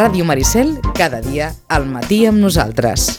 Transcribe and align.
Ràdio 0.00 0.24
Maricel, 0.24 0.78
cada 0.96 1.18
dia 1.20 1.50
al 1.68 1.84
matí 1.84 2.22
amb 2.24 2.40
nosaltres. 2.40 3.18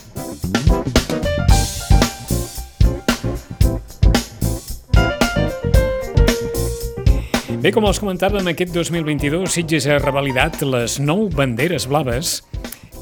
Bé, 7.61 7.69
com 7.69 7.85
els 7.85 8.01
comentàvem, 8.01 8.49
aquest 8.49 8.73
2022 8.73 9.45
Sitges 9.53 9.85
ha 9.85 9.99
revalidat 10.01 10.57
les 10.65 10.97
nou 10.97 11.27
banderes 11.29 11.85
blaves 11.85 12.39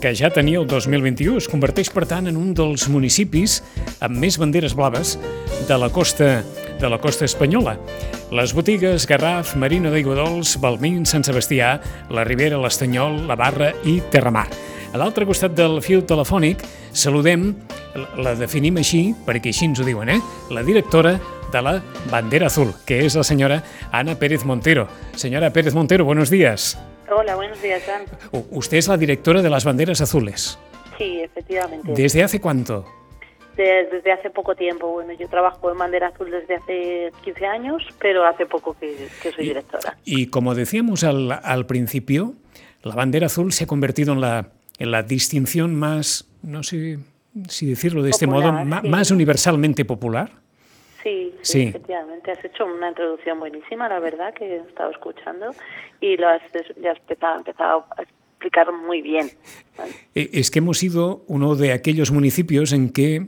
que 0.03 0.11
ja 0.11 0.27
tenia 0.27 0.59
el 0.59 0.67
2021. 0.67 1.39
Es 1.39 1.47
converteix, 1.47 1.87
per 1.95 2.03
tant, 2.03 2.27
en 2.27 2.35
un 2.35 2.51
dels 2.51 2.89
municipis 2.91 3.61
amb 4.03 4.19
més 4.19 4.35
banderes 4.43 4.75
blaves 4.75 5.15
de 5.71 5.79
la 5.79 5.87
costa 5.87 6.41
de 6.79 6.89
la 6.89 6.97
costa 6.97 7.25
espanyola. 7.25 7.77
Les 8.31 8.53
botigues 8.53 9.05
Garraf, 9.07 9.55
Marina 9.55 9.91
d'Aigua 9.91 10.15
Dols, 10.15 10.55
Balmín, 10.61 11.05
Sant 11.05 11.25
Sebastià, 11.27 11.75
la 12.09 12.23
Ribera, 12.23 12.59
l'Estanyol, 12.61 13.25
la 13.27 13.35
Barra 13.39 13.73
i 13.83 13.99
Terramar. 14.11 14.47
A 14.89 14.97
l'altre 14.97 15.27
costat 15.27 15.53
del 15.57 15.81
fil 15.85 16.05
telefònic 16.07 16.63
saludem, 16.97 17.51
la 18.17 18.33
definim 18.39 18.79
així, 18.81 19.09
perquè 19.27 19.51
així 19.53 19.67
ens 19.69 19.81
ho 19.81 19.85
diuen, 19.85 20.09
eh? 20.09 20.19
la 20.49 20.63
directora 20.63 21.17
de 21.51 21.61
la 21.61 21.75
Bandera 22.09 22.47
Azul, 22.47 22.73
que 22.85 23.03
es 23.05 23.15
la 23.15 23.23
señora 23.23 23.63
Ana 23.91 24.15
Pérez 24.15 24.45
Montero. 24.45 24.87
Señora 25.15 25.51
Pérez 25.51 25.73
Montero, 25.73 26.05
buenos 26.05 26.29
días. 26.29 26.79
Hola, 27.11 27.35
buenos 27.35 27.61
días, 27.61 27.81
Jan. 27.85 28.03
Usted 28.51 28.77
es 28.77 28.87
la 28.87 28.97
directora 28.97 29.41
de 29.41 29.49
las 29.49 29.65
Banderas 29.65 30.01
Azules. 30.01 30.59
Sí, 30.97 31.21
efectivamente. 31.21 31.91
¿Desde 31.93 32.23
hace 32.23 32.39
cuánto? 32.39 32.85
Desde, 33.59 34.09
hace 34.13 34.29
poco 34.29 34.55
tiempo. 34.55 34.87
Bueno, 34.87 35.11
yo 35.11 35.27
trabajo 35.27 35.69
en 35.69 35.77
Bandera 35.77 36.07
Azul 36.07 36.31
desde 36.31 36.55
hace 36.55 37.11
15 37.25 37.45
años, 37.45 37.83
pero 37.99 38.25
hace 38.25 38.45
poco 38.45 38.73
que, 38.79 39.09
soy 39.21 39.47
directora. 39.47 39.97
Y, 40.05 40.27
como 40.27 40.55
decíamos 40.55 41.03
al, 41.03 41.29
al, 41.43 41.65
principio, 41.65 42.35
la 42.83 42.95
Bandera 42.95 43.25
Azul 43.25 43.51
se 43.51 43.65
ha 43.65 43.67
convertido 43.67 44.13
en 44.13 44.21
la, 44.21 44.51
en 44.77 44.91
la 44.91 45.03
distinción 45.03 45.75
más, 45.75 46.25
no 46.41 46.63
sé 46.63 46.99
si 47.49 47.65
decirlo 47.65 48.01
de 48.01 48.11
este 48.11 48.27
modo, 48.27 48.53
más 48.53 49.11
universalmente 49.11 49.83
popular. 49.83 50.31
Sí, 51.03 51.35
sí, 51.41 51.63
efectivamente. 51.63 52.31
Has 52.31 52.45
hecho 52.45 52.65
una 52.65 52.87
introducción 52.89 53.41
buenísima, 53.41 53.89
la 53.89 53.99
verdad, 53.99 54.33
que 54.33 54.55
he 54.55 54.57
estado 54.59 54.91
escuchando 54.91 55.51
y 55.99 56.15
lo 56.15 56.29
has, 56.29 56.41
ya 56.81 56.91
has 56.91 57.37
empezado, 57.37 57.85
a 57.97 58.03
explicar 58.39 58.71
muy 58.71 59.01
bien. 59.01 59.31
Eh, 60.15 60.29
es 60.33 60.49
que 60.49 60.59
hemos 60.59 60.77
sido 60.77 61.25
uno 61.27 61.55
de 61.55 61.73
aquellos 61.73 62.11
municipios 62.11 62.71
en 62.71 62.89
que, 62.89 63.27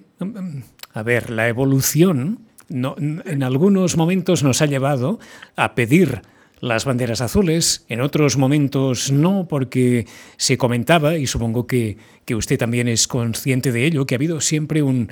a 0.93 1.03
ver, 1.03 1.29
la 1.29 1.49
evolución 1.49 2.39
en 2.69 3.43
algunos 3.43 3.97
momentos 3.97 4.43
nos 4.43 4.61
ha 4.61 4.65
llevado 4.65 5.19
a 5.57 5.75
pedir 5.75 6.21
las 6.61 6.85
banderas 6.85 7.19
azules, 7.19 7.85
en 7.89 7.99
otros 7.99 8.37
momentos 8.37 9.11
no, 9.11 9.47
porque 9.49 10.05
se 10.37 10.57
comentaba, 10.57 11.17
y 11.17 11.27
supongo 11.27 11.67
que, 11.67 11.97
que 12.23 12.35
usted 12.35 12.57
también 12.57 12.87
es 12.87 13.07
consciente 13.07 13.73
de 13.73 13.85
ello, 13.85 14.05
que 14.05 14.15
ha 14.15 14.17
habido 14.17 14.39
siempre 14.39 14.81
un 14.81 15.09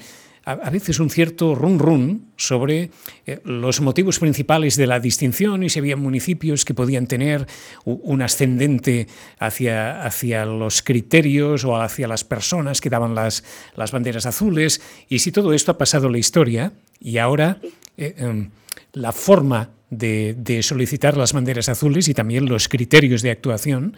a, 0.50 0.70
veces 0.70 1.00
un 1.00 1.10
cierto 1.10 1.54
run 1.54 1.78
run 1.78 2.32
sobre 2.36 2.90
eh, 3.26 3.40
los 3.44 3.82
motivos 3.82 4.20
principales 4.20 4.76
de 4.78 4.88
la 4.88 5.00
distinción 5.00 5.64
y 5.64 5.70
si 5.70 5.80
había 5.80 5.96
municipios 5.96 6.66
que 6.66 6.74
podían 6.74 7.06
tener 7.06 7.46
un 7.86 8.22
ascendente 8.22 9.08
hacia, 9.38 10.04
hacia 10.04 10.46
los 10.46 10.82
criterios 10.82 11.66
o 11.66 11.80
hacia 11.80 12.08
las 12.08 12.24
personas 12.24 12.82
que 12.82 12.90
daban 12.90 13.14
las, 13.14 13.44
las 13.76 13.92
banderas 13.92 14.26
azules 14.26 14.82
y 15.08 15.20
si 15.20 15.32
todo 15.32 15.54
esto 15.54 15.72
ha 15.72 15.78
pasado 15.78 16.10
la 16.10 16.18
historia 16.18 16.74
y 17.00 17.20
ahora 17.20 17.60
eh, 17.98 18.16
em, 18.18 18.50
la 18.94 19.12
forma 19.12 19.70
de, 19.92 20.60
solicitar 20.64 21.16
las 21.16 21.34
banderas 21.34 21.70
azules 21.70 22.08
y 22.08 22.14
también 22.14 22.48
los 22.48 22.68
criterios 22.70 23.22
de 23.22 23.32
actuación 23.32 23.96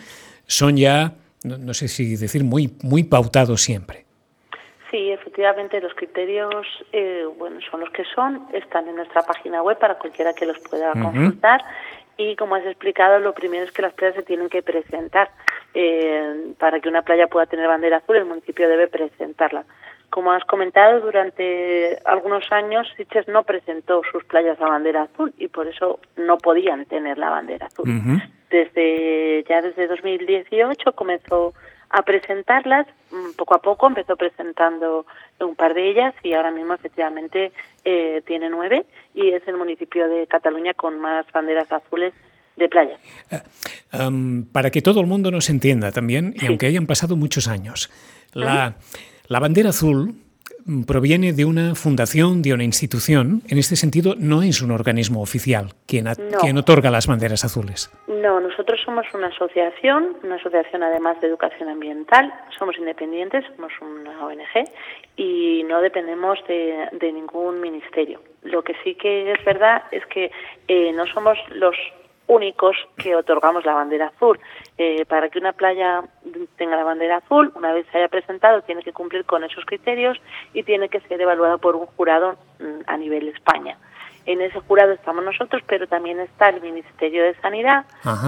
son 0.48 0.78
ya, 0.78 1.16
no, 1.44 1.58
no 1.58 1.74
sé 1.74 1.88
si 1.88 2.16
decir, 2.16 2.44
muy, 2.44 2.74
muy 2.82 3.04
pautados 3.04 3.62
siempre. 3.62 4.11
Sí, 4.92 5.10
efectivamente 5.10 5.80
los 5.80 5.94
criterios, 5.94 6.68
eh, 6.92 7.26
bueno, 7.38 7.60
son 7.72 7.80
los 7.80 7.90
que 7.92 8.04
son, 8.14 8.46
están 8.52 8.88
en 8.90 8.98
nuestra 8.98 9.24
página 9.24 9.64
web 9.64 9.80
para 9.80 9.96
cualquiera 9.96 10.34
que 10.34 10.46
los 10.46 10.60
pueda 10.60 10.92
consultar 10.92 11.64
y 12.18 12.36
como 12.36 12.56
has 12.56 12.66
explicado, 12.66 13.20
lo 13.20 13.34
primero 13.34 13.64
es 13.64 13.72
que 13.72 13.82
las 13.82 13.94
playas 13.94 14.16
se 14.16 14.24
tienen 14.24 14.50
que 14.50 14.62
presentar. 14.62 15.30
Eh, 15.74 16.54
para 16.60 16.80
que 16.80 16.90
una 16.90 17.02
playa 17.02 17.28
pueda 17.28 17.46
tener 17.46 17.68
bandera 17.68 17.98
azul, 17.98 18.18
el 18.18 18.26
municipio 18.26 18.68
debe 18.68 18.88
presentarla. 18.88 19.64
Como 20.10 20.34
has 20.34 20.44
comentado, 20.44 21.00
durante 21.00 21.98
algunos 22.04 22.52
años 22.52 22.88
Sitges 22.98 23.30
no 23.30 23.44
presentó 23.44 24.02
sus 24.12 24.26
playas 24.26 24.60
a 24.60 24.68
bandera 24.68 25.04
azul 25.04 25.34
y 25.38 25.48
por 25.48 25.68
eso 25.68 26.00
no 26.18 26.38
podían 26.38 26.86
tener 26.86 27.18
la 27.18 27.30
bandera 27.30 27.68
azul. 27.68 27.88
Desde 28.50 29.46
ya 29.48 29.62
desde 29.62 29.88
2018 29.88 30.92
comenzó 30.92 31.54
a 31.92 32.02
presentarlas. 32.04 32.88
Mm, 33.12 33.34
poco 33.36 33.56
a 33.56 33.62
poco 33.62 33.88
empezó 33.88 34.16
presentando 34.16 35.06
un 35.40 35.56
par 35.56 35.74
de 35.74 35.90
ellas 35.90 36.14
y 36.24 36.34
ahora 36.34 36.52
mismo 36.52 36.74
efectivamente 36.74 37.52
eh, 37.84 38.22
tiene 38.26 38.50
nueve 38.50 38.86
y 39.14 39.30
es 39.30 39.48
el 39.48 39.58
municipio 39.58 40.08
de 40.08 40.28
Cataluña 40.28 40.74
con 40.74 41.00
más 41.00 41.26
banderas 41.32 41.72
azules 41.72 42.14
de 42.56 42.70
playa. 42.70 42.98
Em, 43.92 44.46
para 44.46 44.70
que 44.70 44.82
todo 44.82 45.02
el 45.02 45.08
mundo 45.08 45.32
nos 45.32 45.50
entienda 45.50 45.92
también, 45.92 46.34
y 46.40 46.46
aunque 46.48 46.68
hayan 46.68 46.86
pasado 46.86 47.16
muchos 47.16 47.48
años, 47.48 47.90
la, 48.34 48.76
la 49.28 49.40
bandera 49.40 49.70
azul 49.70 50.16
proviene 50.88 51.34
de 51.34 51.46
una 51.46 51.76
fundación, 51.76 52.42
de 52.42 52.54
una 52.54 52.64
institución. 52.64 53.42
En 53.48 53.58
este 53.58 53.76
sentido, 53.76 54.16
no 54.18 54.42
es 54.44 54.62
un 54.62 54.72
organismo 54.72 55.22
oficial 55.22 55.74
quien, 55.88 56.06
quien 56.42 56.58
otorga 56.58 56.90
las 56.92 57.08
banderas 57.08 57.44
azules. 57.46 57.92
No, 58.08 58.40
nosotros 58.40 58.80
somos 58.86 59.06
una 59.14 59.28
asociación, 59.28 60.18
una 60.24 60.36
asociación 60.36 60.84
además 60.84 61.20
de 61.22 61.28
educación 61.28 61.70
ambiental. 61.70 62.34
Somos 62.58 62.78
independientes, 62.78 63.46
somos 63.56 63.72
una 63.82 64.26
ONG 64.26 64.70
y 65.16 65.64
no 65.68 65.82
dependemos 65.82 66.40
de, 66.48 67.12
ningún 67.12 67.60
ministerio. 67.62 68.22
Lo 68.44 68.64
que 68.64 68.76
sí 68.84 68.96
que 68.96 69.32
es 69.32 69.44
verdad 69.46 69.84
es 69.92 70.06
que 70.08 70.32
eh, 70.68 70.92
no 70.94 71.06
somos 71.08 71.38
los 71.50 71.76
únicos 72.32 72.78
que 72.96 73.14
otorgamos 73.14 73.66
la 73.66 73.74
bandera 73.74 74.08
azul. 74.08 74.40
Eh, 74.78 75.06
para 75.06 75.28
que 75.30 75.38
una 75.38 75.52
playa 75.52 76.02
tenga 76.56 76.78
la 76.78 76.86
bandera 76.86 77.18
azul, 77.18 77.52
una 77.56 77.74
vez 77.74 77.86
se 77.92 77.98
haya 77.98 78.08
presentado, 78.08 78.62
tiene 78.62 78.84
que 78.84 78.94
cumplir 78.94 79.26
con 79.26 79.44
esos 79.44 79.66
criterios 79.66 80.18
y 80.54 80.64
tiene 80.64 80.88
que 80.88 81.02
ser 81.02 81.20
evaluado 81.20 81.58
por 81.58 81.76
un 81.76 81.88
jurado 81.88 82.38
mm, 82.60 82.84
a 82.88 82.96
nivel 82.96 83.28
España. 83.28 83.78
En 84.26 84.40
ese 84.40 84.60
jurado 84.62 84.94
estamos 84.94 85.26
nosotros, 85.26 85.62
pero 85.68 85.88
también 85.88 86.20
está 86.22 86.50
el 86.50 86.62
Ministerio 86.62 87.24
de 87.24 87.36
Sanidad, 87.42 87.86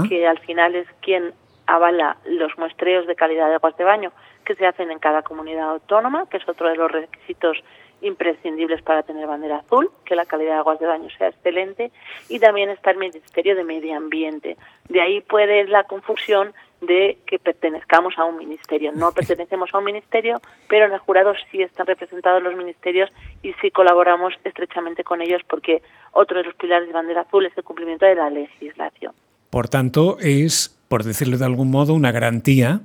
que 0.09 0.27
al 0.27 0.39
final 0.39 0.75
es 0.75 0.87
quien 1.01 1.33
avala 1.65 2.17
los 2.25 2.57
muestreos 2.57 3.07
de 3.07 3.15
calidad 3.15 3.47
de 3.47 3.55
aguas 3.55 3.77
de 3.77 3.83
baño 3.83 4.11
que 4.43 4.55
se 4.55 4.65
hacen 4.65 4.91
en 4.91 4.99
cada 4.99 5.21
comunidad 5.21 5.69
autónoma, 5.69 6.27
que 6.29 6.37
es 6.37 6.49
otro 6.49 6.67
de 6.67 6.75
los 6.75 6.91
requisitos 6.91 7.63
imprescindibles 8.03 8.81
para 8.81 9.03
tener 9.03 9.25
bandera 9.25 9.57
azul, 9.57 9.89
que 10.05 10.15
la 10.15 10.25
calidad 10.25 10.53
de 10.53 10.59
aguas 10.59 10.79
de 10.79 10.85
baño 10.85 11.09
sea 11.17 11.29
excelente, 11.29 11.91
y 12.29 12.39
también 12.39 12.69
está 12.69 12.91
el 12.91 12.97
Ministerio 12.97 13.55
de 13.55 13.63
Medio 13.63 13.95
Ambiente. 13.95 14.57
De 14.89 15.01
ahí 15.01 15.21
puede 15.21 15.65
la 15.67 15.83
confusión 15.85 16.53
de 16.81 17.17
que 17.25 17.39
pertenezcamos 17.39 18.13
a 18.17 18.25
un 18.25 18.37
ministerio. 18.37 18.91
No 18.93 19.11
pertenecemos 19.11 19.69
a 19.73 19.77
un 19.77 19.85
ministerio, 19.85 20.41
pero 20.67 20.85
en 20.85 20.93
el 20.93 20.99
jurado 20.99 21.33
sí 21.51 21.61
están 21.61 21.87
representados 21.87 22.43
los 22.43 22.55
ministerios 22.55 23.09
y 23.41 23.53
sí 23.61 23.71
colaboramos 23.71 24.33
estrechamente 24.43 25.03
con 25.03 25.21
ellos 25.21 25.41
porque 25.47 25.81
otro 26.11 26.37
de 26.37 26.43
los 26.43 26.55
pilares 26.55 26.87
de 26.87 26.93
bandera 26.93 27.21
azul 27.21 27.45
es 27.45 27.57
el 27.57 27.63
cumplimiento 27.63 28.05
de 28.05 28.15
la 28.15 28.29
legislación. 28.29 29.13
Por 29.49 29.69
tanto, 29.69 30.17
es, 30.19 30.77
por 30.87 31.03
decirlo 31.03 31.37
de 31.37 31.45
algún 31.45 31.71
modo, 31.71 31.93
una 31.93 32.11
garantía 32.11 32.81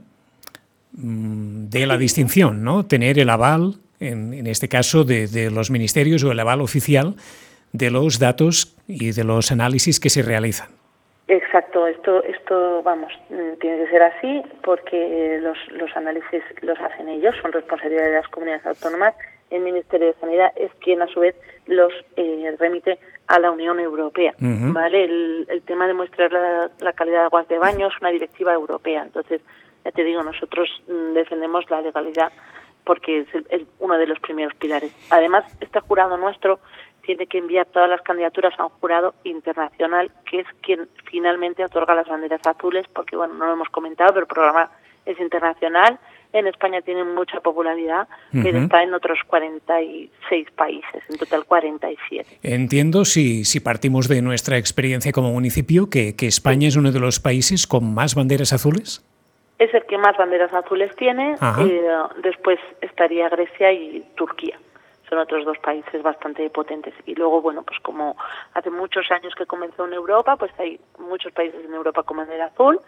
mm, 0.92 1.68
de 1.68 1.86
la 1.86 1.96
distinción, 1.96 2.62
¿no? 2.62 2.86
Tener 2.86 3.18
el 3.18 3.30
aval 3.30 3.76
en, 4.00 4.46
este 4.46 4.68
caso 4.68 5.04
de, 5.04 5.50
los 5.50 5.70
ministerios 5.70 6.24
o 6.24 6.32
el 6.32 6.40
aval 6.40 6.60
oficial 6.60 7.14
de 7.72 7.90
los 7.90 8.18
datos 8.18 8.76
y 8.86 9.12
de 9.12 9.24
los 9.24 9.52
análisis 9.52 10.00
que 10.00 10.10
se 10.10 10.22
realizan. 10.22 10.68
Exacto, 11.28 11.86
esto, 11.86 12.24
esto 12.24 12.82
vamos, 12.82 13.12
mm, 13.28 13.58
tiene 13.60 13.84
que 13.84 13.90
ser 13.90 14.02
así 14.02 14.42
porque 14.64 15.38
los, 15.42 15.58
los 15.72 15.94
análisis 15.94 16.42
los 16.62 16.78
hacen 16.80 17.08
ellos, 17.08 17.34
son 17.42 17.52
responsabilidad 17.52 18.04
de 18.04 18.12
las 18.12 18.28
comunidades 18.28 18.64
autónomas. 18.64 19.14
El 19.50 19.60
Ministerio 19.60 20.08
de 20.08 20.14
Sanidad 20.14 20.52
es 20.56 20.70
quien 20.80 21.02
a 21.02 21.06
su 21.06 21.20
vez 21.20 21.34
los 21.66 21.92
eh, 22.16 22.54
remite 22.58 22.98
a 23.28 23.38
la 23.38 23.50
Unión 23.50 23.78
Europea. 23.78 24.34
¿vale? 24.38 25.04
El, 25.04 25.62
tema 25.66 25.86
de 25.86 25.94
mostrar 25.94 26.32
la, 26.32 26.92
calidad 26.94 27.20
de 27.20 27.24
aguas 27.24 27.48
de 27.48 27.58
baño 27.58 27.88
es 27.88 28.00
una 28.00 28.10
directiva 28.10 28.54
europea. 28.54 29.02
Entonces, 29.02 29.42
ya 29.84 29.90
te 29.92 30.02
digo, 30.02 30.22
nosotros 30.22 30.68
mm, 30.88 31.12
defendemos 31.12 31.68
la 31.70 31.82
legalidad 31.82 32.32
porque 32.88 33.26
es, 33.50 33.62
uno 33.80 33.98
de 33.98 34.06
los 34.06 34.18
primeros 34.18 34.54
pilares. 34.54 34.90
Además, 35.10 35.44
este 35.60 35.78
jurado 35.80 36.16
nuestro 36.16 36.58
tiene 37.02 37.26
que 37.26 37.36
enviar 37.36 37.66
todas 37.66 37.90
las 37.90 38.00
candidaturas 38.00 38.58
a 38.58 38.64
un 38.64 38.70
jurado 38.80 39.14
internacional, 39.24 40.10
que 40.24 40.40
es 40.40 40.46
quien 40.62 40.88
finalmente 41.04 41.62
otorga 41.62 41.94
las 41.94 42.08
banderas 42.08 42.40
azules, 42.46 42.86
porque, 42.94 43.14
bueno, 43.14 43.34
no 43.34 43.44
lo 43.44 43.52
hemos 43.52 43.68
comentado, 43.68 44.14
pero 44.14 44.22
el 44.22 44.26
programa 44.26 44.70
es 45.04 45.20
internacional. 45.20 45.98
En 46.32 46.46
España 46.46 46.80
tiene 46.80 47.04
mucha 47.04 47.40
popularidad, 47.40 48.08
pero 48.32 48.58
está 48.58 48.82
en 48.82 48.94
otros 48.94 49.18
46 49.26 50.50
países, 50.52 51.02
en 51.10 51.18
total 51.18 51.44
47. 51.44 52.38
Entiendo, 52.42 53.04
si, 53.04 53.44
si 53.44 53.60
partimos 53.60 54.08
de 54.08 54.22
nuestra 54.22 54.56
experiencia 54.56 55.12
como 55.12 55.30
municipio, 55.30 55.90
que, 55.90 56.16
que 56.16 56.26
España 56.26 56.68
es 56.68 56.76
uno 56.76 56.90
de 56.90 57.00
los 57.00 57.20
países 57.20 57.66
con 57.66 57.92
más 57.92 58.14
banderas 58.14 58.54
azules. 58.54 59.04
Es 59.58 59.74
el 59.74 59.84
que 59.86 59.98
más 59.98 60.16
banderas 60.16 60.52
azules 60.52 60.94
tiene. 60.96 61.36
Eh, 61.60 61.88
después 62.22 62.58
estaría 62.80 63.28
Grecia 63.28 63.72
y 63.72 64.04
Turquía. 64.16 64.58
Son 65.08 65.18
otros 65.18 65.44
dos 65.44 65.58
países 65.58 66.02
bastante 66.02 66.48
potentes. 66.50 66.94
Y 67.06 67.14
luego, 67.14 67.40
bueno, 67.40 67.62
pues 67.62 67.80
como 67.80 68.16
hace 68.54 68.70
muchos 68.70 69.10
años 69.10 69.34
que 69.34 69.46
comenzó 69.46 69.86
en 69.86 69.94
Europa, 69.94 70.36
pues 70.36 70.52
hay 70.58 70.78
muchos 70.98 71.32
países 71.32 71.64
en 71.64 71.72
Europa 71.72 72.02
con 72.02 72.18
bandera 72.18 72.46
azul 72.46 72.78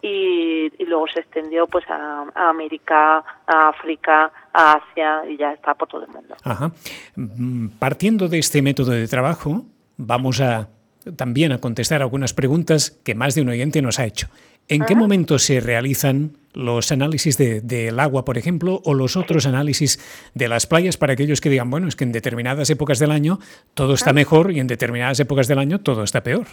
y, 0.00 0.84
luego 0.84 1.06
se 1.08 1.20
extendió 1.20 1.66
pues 1.66 1.84
a, 1.88 2.24
América, 2.34 3.18
a 3.46 3.68
África, 3.68 4.32
a 4.52 4.72
Asia 4.72 5.22
y 5.28 5.36
ya 5.36 5.52
está 5.52 5.74
por 5.74 5.88
todo 5.88 6.04
el 6.04 6.08
mundo. 6.08 6.34
Ajá. 6.44 6.70
Mm, 7.14 7.68
partiendo 7.78 8.28
de 8.28 8.38
este 8.38 8.62
método 8.62 8.92
de 8.92 9.06
trabajo, 9.06 9.62
vamos 9.96 10.40
a 10.40 10.68
también 11.16 11.52
a 11.52 11.58
contestar 11.58 12.02
algunas 12.02 12.34
preguntas 12.34 12.90
que 13.04 13.14
más 13.14 13.34
de 13.34 13.42
un 13.42 13.50
oyente 13.50 13.82
nos 13.82 13.98
ha 13.98 14.06
hecho. 14.06 14.28
¿En 14.68 14.84
qué 14.84 14.96
momento 14.96 15.38
se 15.38 15.60
realizan 15.60 16.32
los 16.52 16.90
análisis 16.90 17.36
del 17.36 17.66
de, 17.66 17.94
agua, 17.98 18.24
por 18.24 18.38
ejemplo, 18.38 18.80
o 18.84 18.94
los 18.94 19.16
otros 19.16 19.46
análisis 19.46 19.98
de 20.34 20.48
las 20.48 20.66
playas 20.66 20.96
para 20.96 21.12
aquellos 21.12 21.40
que 21.40 21.50
digan, 21.50 21.70
bueno, 21.70 21.86
es 21.86 21.94
que 21.94 22.04
en 22.04 22.12
determinadas 22.12 22.70
épocas 22.70 22.98
del 22.98 23.12
año 23.12 23.38
todo 23.74 23.94
está 23.94 24.12
mejor 24.12 24.50
y 24.50 24.58
en 24.58 24.66
determinadas 24.66 25.20
épocas 25.20 25.46
del 25.48 25.58
año 25.58 25.80
todo 25.80 26.02
está 26.02 26.22
peor? 26.22 26.46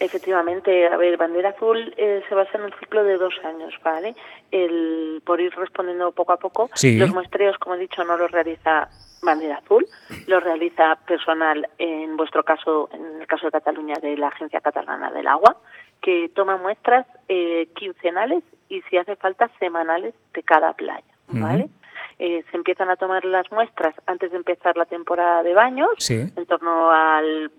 Efectivamente, 0.00 0.88
a 0.88 0.96
ver, 0.96 1.16
Bandera 1.16 1.50
Azul 1.50 1.94
eh, 1.96 2.22
se 2.28 2.34
basa 2.34 2.58
en 2.58 2.64
un 2.64 2.72
ciclo 2.80 3.04
de 3.04 3.16
dos 3.16 3.34
años, 3.44 3.72
¿vale? 3.84 4.16
El, 4.50 5.22
por 5.24 5.40
ir 5.40 5.54
respondiendo 5.54 6.10
poco 6.10 6.32
a 6.32 6.38
poco, 6.38 6.68
los 6.82 7.10
muestreos, 7.10 7.56
como 7.58 7.76
he 7.76 7.78
dicho, 7.78 8.02
no 8.02 8.16
los 8.16 8.30
realiza 8.30 8.88
Bandera 9.22 9.58
Azul, 9.58 9.86
los 10.26 10.42
realiza 10.42 10.96
personal, 11.06 11.68
en 11.78 12.16
vuestro 12.16 12.42
caso, 12.42 12.88
en 12.92 13.20
el 13.20 13.26
caso 13.26 13.46
de 13.46 13.52
Cataluña, 13.52 13.94
de 14.02 14.16
la 14.16 14.28
Agencia 14.28 14.60
Catalana 14.60 15.10
del 15.12 15.28
Agua, 15.28 15.56
que 16.04 16.30
toma 16.34 16.58
muestras 16.58 17.06
eh, 17.28 17.66
quincenales 17.74 18.44
y, 18.68 18.82
si 18.82 18.98
hace 18.98 19.16
falta, 19.16 19.50
semanales 19.58 20.14
de 20.34 20.42
cada 20.42 20.74
playa, 20.74 21.02
¿vale? 21.28 21.70
Eh, 22.18 22.44
se 22.50 22.56
empiezan 22.58 22.90
a 22.90 22.96
tomar 22.96 23.24
las 23.24 23.50
muestras 23.50 23.94
antes 24.04 24.30
de 24.30 24.36
empezar 24.36 24.76
la 24.76 24.84
temporada 24.84 25.42
de 25.42 25.54
baños, 25.54 25.88
en 26.10 26.46
torno 26.46 26.90
al 26.90 27.50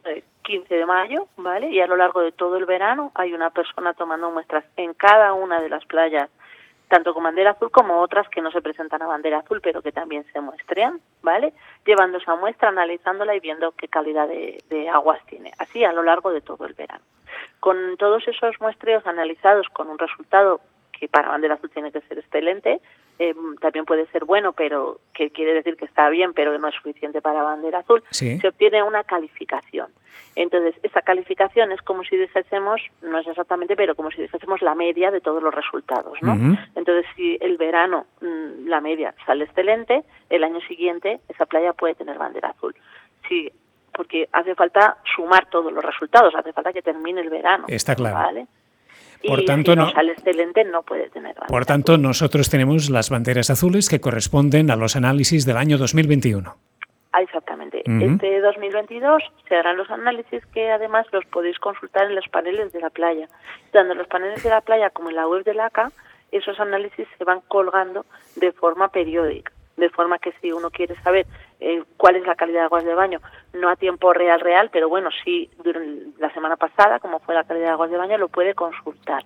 15 0.43 0.75
de 0.75 0.85
mayo, 0.85 1.27
¿vale? 1.37 1.71
Y 1.71 1.81
a 1.81 1.87
lo 1.87 1.97
largo 1.97 2.21
de 2.21 2.31
todo 2.33 2.57
el 2.57 2.65
verano 2.65 3.11
hay 3.15 3.33
una 3.33 3.49
persona 3.49 3.95
tomando 3.95 4.29
muestras 4.29 4.63
en 4.77 4.93
cada 4.93 5.33
una 5.33 5.59
de 5.59 5.69
las 5.69 5.83
playas, 5.85 6.29
tanto 6.87 7.13
con 7.13 7.23
bandera 7.23 7.51
azul 7.51 7.71
como 7.71 8.01
otras 8.01 8.27
que 8.29 8.41
no 8.41 8.51
se 8.51 8.61
presentan 8.61 9.01
a 9.01 9.07
bandera 9.07 9.39
azul, 9.39 9.61
pero 9.61 9.81
que 9.81 9.91
también 9.91 10.25
se 10.31 10.41
muestrean, 10.41 10.99
¿vale? 11.21 11.53
Llevando 11.85 12.17
esa 12.17 12.35
muestra, 12.35 12.69
analizándola 12.69 13.35
y 13.35 13.39
viendo 13.39 13.71
qué 13.71 13.87
calidad 13.87 14.27
de, 14.27 14.63
de 14.69 14.89
aguas 14.89 15.19
tiene, 15.25 15.51
así 15.59 15.83
a 15.83 15.93
lo 15.93 16.03
largo 16.03 16.31
de 16.31 16.41
todo 16.41 16.65
el 16.65 16.73
verano. 16.73 17.03
Con 17.59 17.97
todos 17.97 18.27
esos 18.27 18.59
muestreos 18.61 19.05
analizados 19.07 19.67
con 19.69 19.89
un 19.89 19.97
resultado 19.97 20.61
que 20.91 21.07
para 21.07 21.29
bandera 21.29 21.55
azul 21.55 21.69
tiene 21.69 21.91
que 21.91 22.01
ser 22.01 22.19
excelente, 22.19 22.79
eh, 23.19 23.33
también 23.61 23.85
puede 23.85 24.05
ser 24.07 24.25
bueno, 24.25 24.53
pero 24.53 24.99
que 25.13 25.29
quiere 25.29 25.53
decir 25.53 25.77
que 25.77 25.85
está 25.85 26.09
bien, 26.09 26.33
pero 26.33 26.57
no 26.57 26.67
es 26.67 26.75
suficiente 26.75 27.21
para 27.21 27.43
bandera 27.43 27.79
azul, 27.79 28.03
se 28.11 28.47
obtiene 28.47 28.83
una 28.83 29.03
calificación. 29.03 29.87
Entonces, 30.35 30.75
esa 30.83 31.01
calificación 31.01 31.71
es 31.71 31.81
como 31.81 32.03
si 32.03 32.17
dijésemos, 32.17 32.81
no 33.01 33.17
es 33.19 33.27
exactamente, 33.27 33.77
pero 33.77 33.95
como 33.95 34.11
si 34.11 34.21
dijésemos 34.21 34.61
la 34.61 34.75
media 34.75 35.09
de 35.09 35.21
todos 35.21 35.41
los 35.41 35.53
resultados, 35.53 36.17
¿no? 36.21 36.33
Entonces, 36.75 37.05
si 37.15 37.37
el 37.39 37.57
verano 37.57 38.05
mm, 38.21 38.67
la 38.67 38.81
media 38.81 39.13
sale 39.25 39.45
excelente, 39.45 40.03
el 40.29 40.43
año 40.43 40.59
siguiente 40.61 41.21
esa 41.29 41.45
playa 41.45 41.71
puede 41.71 41.95
tener 41.95 42.17
bandera 42.17 42.49
azul. 42.49 42.75
Sí, 43.29 43.49
porque 43.93 44.27
hace 44.33 44.55
falta 44.55 44.97
sumar 45.15 45.49
todos 45.49 45.71
los 45.71 45.83
resultados, 45.83 46.35
hace 46.35 46.51
falta 46.51 46.73
que 46.73 46.81
termine 46.81 47.21
el 47.21 47.29
verano. 47.29 47.65
Está 47.69 47.95
claro. 47.95 48.15
¿vale? 48.15 48.47
Por 49.25 49.43
tanto, 49.43 49.75
no, 49.75 49.91
puede 50.83 51.09
tener 51.09 51.35
Por 51.47 51.65
tanto, 51.65 51.97
nosotros 51.97 52.49
tenemos 52.49 52.89
las 52.89 53.09
banderas 53.09 53.49
azules 53.49 53.89
que 53.89 53.99
corresponden 53.99 54.71
a 54.71 54.75
los 54.75 54.95
análisis 54.95 55.45
del 55.45 55.57
año 55.57 55.77
2021. 55.77 56.55
Ah, 57.11 57.21
exactamente. 57.21 57.81
Este 57.85 58.41
2022 58.41 59.23
se 59.47 59.55
harán 59.55 59.77
los 59.77 59.89
análisis 59.89 60.45
que 60.47 60.69
además 60.69 61.07
los 61.13 61.25
podéis 61.25 61.57
consultar 61.59 62.07
en 62.07 62.15
los 62.15 62.27
paneles 62.27 62.73
de 62.73 62.81
la 62.81 62.89
playa. 62.89 63.27
Tanto 63.71 63.93
en 63.93 63.97
los 63.97 64.07
paneles 64.07 64.43
de 64.43 64.49
la 64.49 64.61
playa 64.61 64.89
como 64.89 65.09
en 65.09 65.15
la 65.15 65.27
web 65.27 65.43
de 65.45 65.53
la 65.53 65.67
ACA, 65.67 65.91
esos 66.31 66.59
análisis 66.59 67.07
se 67.17 67.23
van 67.23 67.39
colgando 67.47 68.05
de 68.35 68.51
forma 68.51 68.89
periódica 68.89 69.51
de 69.77 69.89
forma 69.89 70.19
que 70.19 70.33
si 70.41 70.51
uno 70.51 70.69
quiere 70.69 70.95
saber 71.01 71.25
eh, 71.59 71.83
cuál 71.97 72.15
es 72.15 72.25
la 72.25 72.35
calidad 72.35 72.61
de 72.61 72.65
aguas 72.65 72.85
de 72.85 72.93
baño, 72.93 73.19
no 73.53 73.69
a 73.69 73.75
tiempo 73.75 74.13
real 74.13 74.39
real, 74.39 74.69
pero 74.71 74.89
bueno, 74.89 75.09
sí 75.23 75.49
durante 75.63 76.19
la 76.19 76.33
semana 76.33 76.57
pasada, 76.57 76.99
como 76.99 77.19
fue 77.19 77.35
la 77.35 77.43
calidad 77.43 77.67
de 77.67 77.71
aguas 77.71 77.91
de 77.91 77.97
baño, 77.97 78.17
lo 78.17 78.27
puede 78.27 78.53
consultar. 78.53 79.23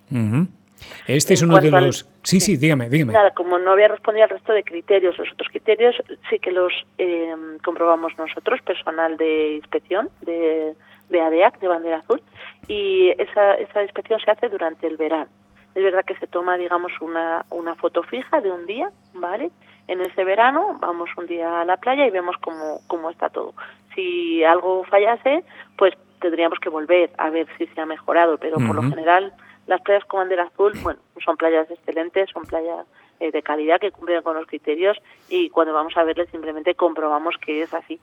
Este 1.08 1.34
es 1.34 1.42
uno 1.42 1.60
de 1.60 1.72
los... 1.72 2.08
sí, 2.24 2.40
sí, 2.40 2.58
dígame, 2.58 2.90
dígame. 2.90 3.14
Nada, 3.14 3.32
como 3.32 3.58
no 3.60 3.72
había 3.72 3.88
respondido 3.88 4.24
al 4.24 4.30
resto 4.30 4.54
de 4.54 4.64
criterios, 4.64 5.18
los 5.18 5.32
otros 5.34 5.50
criterios 5.50 5.96
sí 6.30 6.40
que 6.40 6.52
los 6.52 6.72
eh, 6.98 7.36
comprobamos 7.64 8.18
nosotros, 8.18 8.62
personal 8.62 9.18
de 9.18 9.56
inspección 9.56 10.10
de, 10.22 10.74
de 11.10 11.22
ADEAC, 11.22 11.60
de 11.60 11.68
Bandera 11.68 11.98
Azul, 11.98 12.22
y 12.68 13.10
esa, 13.18 13.56
esa 13.56 13.84
inspección 13.84 14.20
se 14.20 14.32
hace 14.32 14.48
durante 14.50 14.88
el 14.88 14.98
verano. 14.98 15.30
Es 15.76 15.84
verdad 15.84 16.06
que 16.06 16.16
se 16.16 16.28
toma, 16.28 16.58
digamos, 16.58 16.92
una, 17.02 17.46
una 17.50 17.76
foto 17.76 18.02
fija 18.04 18.42
de 18.42 18.52
un 18.52 18.66
día, 18.66 18.90
¿vale? 19.14 19.52
En 19.90 20.02
ese 20.02 20.24
verano 20.24 20.78
vamos 20.80 21.10
un 21.18 21.26
día 21.26 21.62
a 21.62 21.66
la 21.66 21.78
playa 21.78 22.06
y 22.06 22.12
vemos 22.12 22.36
cómo, 22.42 22.82
cómo 22.88 23.10
está 23.10 23.30
todo. 23.30 23.54
Si 23.96 24.44
algo 24.44 24.84
fallase, 24.84 25.44
pues 25.78 25.96
tendríamos 26.22 26.60
que 26.60 26.70
volver 26.70 27.10
a 27.18 27.30
ver 27.32 27.48
si 27.58 27.66
se 27.68 27.82
ha 27.82 27.86
mejorado, 27.86 28.38
pero 28.38 28.58
por 28.58 28.76
lo 28.76 28.84
general 28.84 29.34
las 29.66 29.82
playas 29.82 30.06
con 30.06 30.20
bandera 30.20 30.44
azul, 30.44 30.74
bueno, 30.84 31.00
son 31.24 31.38
playas 31.38 31.70
excelentes, 31.72 32.30
son 32.32 32.44
playas 32.44 32.86
eh, 33.20 33.32
de 33.32 33.42
calidad 33.42 33.80
que 33.80 33.92
cumplen 33.92 34.22
con 34.22 34.36
los 34.36 34.46
criterios 34.46 34.98
y 35.28 35.50
cuando 35.50 35.74
vamos 35.74 35.98
a 35.98 36.04
verles 36.04 36.30
simplemente 36.30 36.76
comprobamos 36.76 37.36
que 37.44 37.64
es 37.64 37.74
así. 37.74 38.00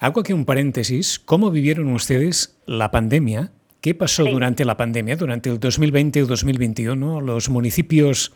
Hago 0.00 0.20
aquí 0.20 0.32
un 0.32 0.44
paréntesis. 0.44 1.20
¿Cómo 1.20 1.52
vivieron 1.52 1.92
ustedes 1.92 2.60
la 2.66 2.90
pandemia? 2.90 3.52
¿Qué 3.80 3.94
pasó 3.94 4.24
durante 4.24 4.64
la 4.64 4.76
pandemia, 4.76 5.16
durante 5.16 5.50
el 5.50 5.60
2020 5.60 6.24
o 6.24 6.26
2021? 6.26 7.20
Los 7.20 7.48
municipios 7.48 8.32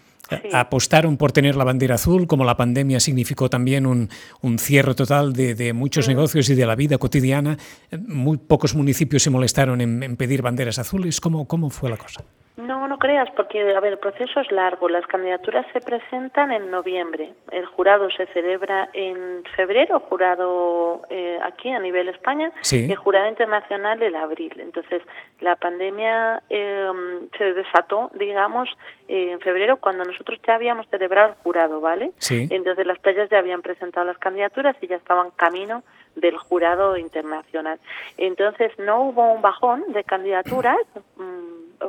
apostaron 0.52 1.16
por 1.16 1.32
tener 1.32 1.56
la 1.56 1.64
bandera 1.64 1.96
azul, 1.96 2.26
como 2.26 2.44
la 2.44 2.56
pandemia 2.56 3.00
significó 3.00 3.50
también 3.50 3.84
un, 3.86 4.08
un 4.40 4.58
cierre 4.58 4.94
total 4.94 5.32
de, 5.32 5.54
de 5.54 5.72
muchos 5.72 6.06
negocios 6.06 6.48
y 6.48 6.54
de 6.54 6.64
la 6.64 6.76
vida 6.76 6.98
cotidiana. 6.98 7.58
Muy 8.06 8.38
pocos 8.38 8.74
municipios 8.74 9.22
se 9.24 9.30
molestaron 9.30 9.80
en, 9.80 10.02
en 10.02 10.16
pedir 10.16 10.42
banderas 10.42 10.78
azules. 10.78 11.20
¿Cómo, 11.20 11.46
¿Cómo 11.48 11.70
fue 11.70 11.90
la 11.90 11.96
cosa? 11.96 12.24
No, 12.56 12.86
no 12.86 12.98
creas, 12.98 13.30
porque 13.34 13.74
a 13.74 13.80
ver, 13.80 13.94
el 13.94 13.98
proceso 13.98 14.40
es 14.40 14.52
largo. 14.52 14.86
Las 14.88 15.06
candidaturas 15.06 15.64
se 15.72 15.80
presentan 15.80 16.52
en 16.52 16.70
noviembre. 16.70 17.32
El 17.50 17.64
jurado 17.64 18.10
se 18.10 18.26
celebra 18.26 18.90
en 18.92 19.42
febrero, 19.56 20.00
jurado 20.00 21.00
eh, 21.08 21.38
aquí 21.42 21.70
a 21.70 21.78
nivel 21.78 22.10
España, 22.10 22.52
y 22.70 22.90
el 22.90 22.96
jurado 22.96 23.28
internacional 23.28 24.02
en 24.02 24.16
abril. 24.16 24.52
Entonces, 24.58 25.02
la 25.40 25.56
pandemia 25.56 26.42
em, 26.50 27.30
se 27.38 27.54
desató, 27.54 28.10
digamos, 28.14 28.68
en 29.08 29.40
febrero, 29.40 29.78
cuando 29.78 30.04
nosotros 30.04 30.38
ya 30.46 30.54
habíamos 30.56 30.86
celebrado 30.88 31.30
el 31.30 31.34
jurado, 31.36 31.80
¿vale? 31.80 32.12
Entonces, 32.28 32.86
las 32.86 32.98
playas 32.98 33.30
ya 33.30 33.38
habían 33.38 33.62
presentado 33.62 34.04
las 34.04 34.18
candidaturas 34.18 34.76
y 34.82 34.88
ya 34.88 34.96
estaban 34.96 35.30
camino 35.30 35.82
del 36.16 36.36
jurado 36.36 36.98
internacional. 36.98 37.80
Entonces, 38.18 38.72
no 38.78 39.04
hubo 39.04 39.32
un 39.32 39.40
bajón 39.40 39.84
de 39.92 40.04
candidaturas. 40.04 40.76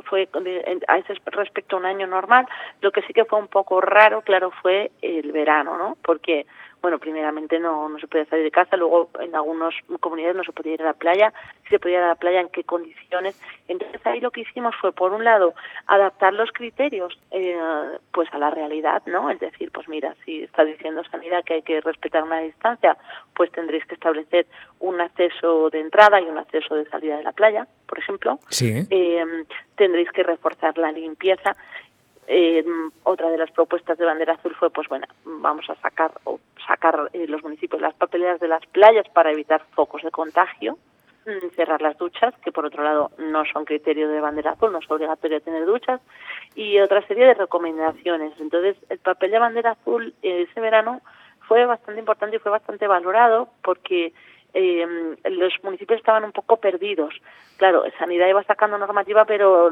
Fue 0.02 0.28
a 0.88 0.98
ese 0.98 1.14
respecto 1.26 1.76
a 1.76 1.78
un 1.78 1.86
año 1.86 2.06
normal. 2.06 2.46
Lo 2.80 2.90
que 2.92 3.02
sí 3.02 3.12
que 3.12 3.24
fue 3.24 3.38
un 3.38 3.48
poco 3.48 3.80
raro, 3.80 4.22
claro, 4.22 4.50
fue 4.62 4.90
el 5.02 5.32
verano, 5.32 5.76
¿no? 5.78 5.96
Porque 6.02 6.46
bueno, 6.84 6.98
primeramente 6.98 7.58
no, 7.58 7.88
no 7.88 7.98
se 7.98 8.06
podía 8.06 8.26
salir 8.26 8.44
de 8.44 8.50
casa, 8.50 8.76
luego 8.76 9.08
en 9.18 9.34
algunas 9.34 9.72
comunidades 10.00 10.36
no 10.36 10.44
se 10.44 10.52
podía 10.52 10.74
ir 10.74 10.82
a 10.82 10.84
la 10.84 10.92
playa, 10.92 11.32
si 11.62 11.70
se 11.70 11.78
podía 11.78 11.96
ir 11.96 12.04
a 12.04 12.08
la 12.08 12.14
playa, 12.14 12.42
en 12.42 12.50
qué 12.50 12.62
condiciones. 12.62 13.40
Entonces 13.68 14.06
ahí 14.06 14.20
lo 14.20 14.30
que 14.30 14.42
hicimos 14.42 14.74
fue, 14.78 14.92
por 14.92 15.14
un 15.14 15.24
lado, 15.24 15.54
adaptar 15.86 16.34
los 16.34 16.52
criterios 16.52 17.18
eh, 17.30 17.56
pues 18.12 18.28
a 18.34 18.38
la 18.38 18.50
realidad, 18.50 19.02
¿no? 19.06 19.30
Es 19.30 19.40
decir, 19.40 19.70
pues 19.72 19.88
mira, 19.88 20.14
si 20.26 20.42
está 20.42 20.62
diciendo 20.62 21.02
Sanidad 21.10 21.42
que 21.42 21.54
hay 21.54 21.62
que 21.62 21.80
respetar 21.80 22.22
una 22.22 22.40
distancia, 22.40 22.98
pues 23.34 23.50
tendréis 23.50 23.86
que 23.86 23.94
establecer 23.94 24.46
un 24.80 25.00
acceso 25.00 25.70
de 25.70 25.80
entrada 25.80 26.20
y 26.20 26.24
un 26.24 26.36
acceso 26.36 26.74
de 26.74 26.84
salida 26.90 27.16
de 27.16 27.22
la 27.22 27.32
playa, 27.32 27.66
por 27.86 27.98
ejemplo. 27.98 28.38
Sí. 28.50 28.86
Eh, 28.90 29.24
tendréis 29.76 30.10
que 30.10 30.22
reforzar 30.22 30.76
la 30.76 30.92
limpieza 30.92 31.56
eh, 32.26 32.64
otra 33.02 33.30
de 33.30 33.38
las 33.38 33.50
propuestas 33.50 33.98
de 33.98 34.04
bandera 34.04 34.34
azul 34.34 34.54
fue, 34.54 34.70
pues 34.70 34.88
bueno, 34.88 35.06
vamos 35.24 35.68
a 35.68 35.74
sacar 35.76 36.12
o 36.24 36.40
sacar 36.66 37.10
eh, 37.12 37.26
los 37.28 37.42
municipios 37.42 37.80
las 37.80 37.94
papeleras 37.94 38.40
de 38.40 38.48
las 38.48 38.64
playas 38.66 39.08
para 39.10 39.32
evitar 39.32 39.62
focos 39.74 40.02
de 40.02 40.10
contagio, 40.10 40.78
mm, 41.26 41.54
cerrar 41.54 41.82
las 41.82 41.98
duchas, 41.98 42.34
que 42.42 42.52
por 42.52 42.64
otro 42.64 42.82
lado 42.82 43.10
no 43.18 43.44
son 43.44 43.64
criterio 43.64 44.08
de 44.08 44.20
bandera 44.20 44.52
azul, 44.52 44.72
no 44.72 44.78
es 44.78 44.90
obligatorio 44.90 45.40
tener 45.40 45.66
duchas, 45.66 46.00
y 46.54 46.78
otra 46.80 47.06
serie 47.06 47.26
de 47.26 47.34
recomendaciones. 47.34 48.32
Entonces, 48.40 48.76
el 48.88 48.98
papel 48.98 49.30
de 49.30 49.38
bandera 49.38 49.72
azul 49.72 50.14
ese 50.22 50.60
verano 50.60 51.00
fue 51.48 51.66
bastante 51.66 52.00
importante 52.00 52.36
y 52.36 52.38
fue 52.38 52.52
bastante 52.52 52.86
valorado 52.86 53.48
porque 53.62 54.12
eh, 54.54 54.86
los 55.24 55.52
municipios 55.62 55.98
estaban 55.98 56.24
un 56.24 56.32
poco 56.32 56.56
perdidos. 56.56 57.14
Claro, 57.56 57.84
Sanidad 57.98 58.28
iba 58.28 58.42
sacando 58.44 58.78
normativa, 58.78 59.24
pero 59.24 59.68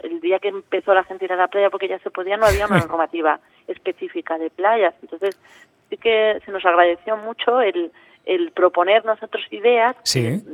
el 0.00 0.20
día 0.20 0.38
que 0.40 0.48
empezó 0.48 0.92
la 0.92 1.04
gente 1.04 1.24
a 1.24 1.26
ir 1.26 1.32
a 1.32 1.36
la 1.36 1.48
playa, 1.48 1.70
porque 1.70 1.88
ya 1.88 1.98
se 2.00 2.10
podía, 2.10 2.36
no 2.36 2.46
había 2.46 2.66
una 2.66 2.78
normativa 2.86 3.40
específica 3.68 4.36
de 4.38 4.50
playas. 4.50 4.94
Entonces, 5.02 5.38
sí 5.88 5.96
que 5.96 6.40
se 6.44 6.50
nos 6.50 6.64
agradeció 6.64 7.16
mucho 7.16 7.60
el, 7.60 7.92
el 8.26 8.50
proponer 8.52 9.04
nosotros 9.04 9.44
ideas. 9.50 9.96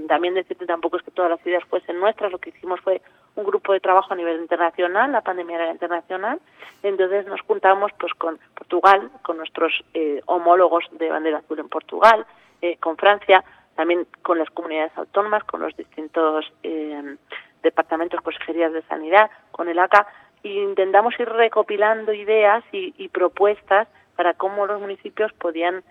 También 0.09 0.35
decirte 0.35 0.67
tampoco 0.67 0.97
es 0.97 1.03
que 1.03 1.11
todas 1.11 1.31
las 1.31 1.47
ideas 1.47 1.65
fuesen 1.65 1.99
nuestras, 2.01 2.33
lo 2.33 2.39
que 2.39 2.51
hicimos 2.51 2.81
fue 2.81 3.01
un 3.37 3.45
grupo 3.45 3.73
de 3.73 3.81
trabajo 3.81 4.13
a 4.13 4.17
nivel 4.17 4.41
internacional, 4.41 5.13
la 5.13 5.21
pandemia 5.21 5.57
era 5.57 5.71
internacional, 5.71 6.41
entonces 6.83 7.27
nos 7.27 7.41
juntamos 7.43 7.93
pues 7.99 8.13
con 8.15 8.39
Portugal, 8.55 9.11
con 9.23 9.37
nuestros 9.37 9.73
eh, 9.95 10.21
homólogos 10.27 10.85
de 10.93 11.09
bandera 11.09 11.39
azul 11.39 11.61
en 11.61 11.69
Portugal, 11.69 12.27
eh, 12.61 12.77
con 12.79 12.97
Francia, 12.97 13.45
también 13.81 14.07
con 14.21 14.39
las 14.39 14.51
comunidades 14.51 14.93
autónomas, 14.95 15.43
con 15.45 15.63
los 15.63 15.75
distintos 15.75 16.45
eh, 16.63 17.17
departamentos, 17.63 18.21
consejerías 18.21 18.75
de 18.75 18.83
sanidad, 18.83 19.31
con 19.53 19.71
el 19.71 19.79
ACA, 19.79 20.07
e 20.45 20.51
intentamos 20.51 21.19
ir 21.19 21.27
recopilando 21.27 22.13
ideas 22.13 22.63
y, 22.73 23.09
propuestas 23.09 23.89
para 24.17 24.35
cómo 24.35 24.67
los 24.67 24.83
municipios 24.83 25.33
podían 25.33 25.83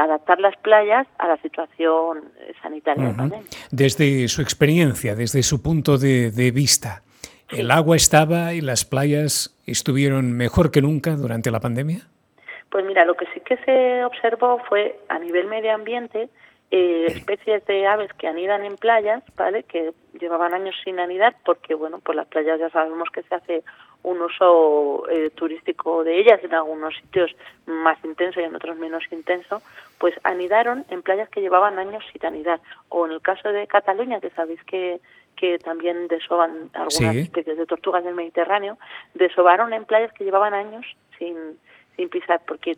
adaptar 0.00 0.40
las 0.40 0.56
playas 0.56 1.06
a 1.18 1.28
la 1.28 1.36
situación 1.42 2.32
sanitaria. 2.62 3.14
Desde 3.70 4.26
su 4.28 4.40
experiencia, 4.40 5.14
desde 5.14 5.42
su 5.42 5.62
punto 5.62 5.98
de, 5.98 6.50
vista, 6.54 7.02
¿el 7.50 7.70
agua 7.70 7.96
estaba 7.96 8.54
y 8.54 8.62
las 8.62 8.86
playas 8.86 9.54
estuvieron 9.66 10.32
mejor 10.32 10.70
que 10.70 10.80
nunca 10.80 11.10
durante 11.10 11.50
la 11.50 11.60
pandemia? 11.60 12.08
Pues 12.70 12.86
mira, 12.86 13.04
lo 13.04 13.14
que 13.14 13.26
sí 13.34 13.40
que 13.40 13.58
se 13.58 14.02
observó 14.04 14.60
fue 14.66 14.98
a 15.10 15.18
nivel 15.18 15.46
medio 15.46 15.74
ambiente 15.74 16.30
eh, 16.70 17.06
especies 17.08 17.64
de 17.66 17.86
aves 17.86 18.12
que 18.14 18.28
anidan 18.28 18.64
en 18.64 18.76
playas, 18.76 19.22
¿vale? 19.36 19.62
Que 19.62 19.92
llevaban 20.20 20.52
años 20.52 20.74
sin 20.84 21.00
anidar 21.00 21.34
porque, 21.44 21.74
bueno, 21.74 22.00
pues 22.00 22.16
las 22.16 22.26
playas 22.26 22.60
ya 22.60 22.68
sabemos 22.70 23.08
que 23.10 23.22
se 23.22 23.34
hace 23.34 23.64
un 24.02 24.20
uso 24.20 25.04
eh, 25.10 25.30
turístico 25.30 26.04
de 26.04 26.20
ellas 26.20 26.40
en 26.44 26.54
algunos 26.54 26.94
sitios 26.96 27.34
más 27.66 28.02
intenso 28.04 28.40
y 28.40 28.44
en 28.44 28.54
otros 28.54 28.76
menos 28.76 29.02
intenso, 29.10 29.62
pues 29.98 30.14
anidaron 30.24 30.84
en 30.90 31.02
playas 31.02 31.28
que 31.30 31.40
llevaban 31.40 31.78
años 31.78 32.04
sin 32.12 32.24
anidar. 32.24 32.60
O 32.90 33.06
en 33.06 33.12
el 33.12 33.20
caso 33.20 33.50
de 33.50 33.66
Cataluña, 33.66 34.20
que 34.20 34.30
sabéis 34.30 34.62
que 34.64 35.00
que 35.38 35.58
también 35.60 36.08
desoban 36.08 36.68
algunas 36.74 37.14
especies 37.14 37.56
de 37.56 37.64
tortugas 37.64 38.02
del 38.02 38.16
Mediterráneo, 38.16 38.76
desovaron 39.14 39.72
en 39.72 39.84
playas 39.84 40.12
que 40.12 40.24
llevaban 40.24 40.52
años 40.52 40.84
sin, 41.16 41.36
sin 41.98 42.08
pisar, 42.08 42.40
porque 42.46 42.76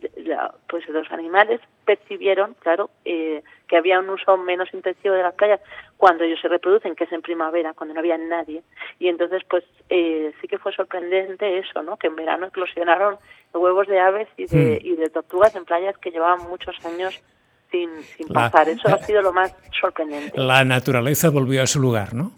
pues 0.67 0.89
los 0.89 1.09
animales 1.11 1.61
percibieron, 1.85 2.55
claro, 2.55 2.89
eh, 3.05 3.43
que 3.67 3.77
había 3.77 3.99
un 3.99 4.09
uso 4.09 4.35
menos 4.35 4.73
intensivo 4.73 5.13
de 5.13 5.21
las 5.21 5.35
playas 5.35 5.61
cuando 5.97 6.23
ellos 6.23 6.39
se 6.41 6.47
reproducen, 6.47 6.95
que 6.95 7.03
es 7.03 7.11
en 7.11 7.21
primavera, 7.21 7.73
cuando 7.73 7.93
no 7.93 7.99
había 7.99 8.17
nadie. 8.17 8.63
Y 8.97 9.09
entonces, 9.09 9.43
pues 9.47 9.63
eh, 9.89 10.33
sí 10.41 10.47
que 10.47 10.57
fue 10.57 10.73
sorprendente 10.73 11.59
eso, 11.59 11.83
¿no? 11.83 11.97
Que 11.97 12.07
en 12.07 12.15
verano 12.15 12.47
eclosionaron 12.47 13.17
huevos 13.53 13.87
de 13.87 13.99
aves 13.99 14.27
y 14.37 14.47
de, 14.47 14.81
hmm. 14.81 14.87
y 14.87 14.95
de 14.95 15.09
tortugas 15.09 15.55
en 15.55 15.65
playas 15.65 15.95
que 15.99 16.09
llevaban 16.09 16.49
muchos 16.49 16.75
años 16.83 17.21
sin, 17.69 18.01
sin 18.01 18.27
pasar. 18.27 18.69
Eso 18.69 18.87
ha 18.87 18.97
sido 19.03 19.21
lo 19.21 19.33
más 19.33 19.55
sorprendente. 19.79 20.31
La 20.35 20.65
naturaleza 20.65 21.29
volvió 21.29 21.61
a 21.61 21.67
su 21.67 21.79
lugar, 21.79 22.15
¿no? 22.15 22.31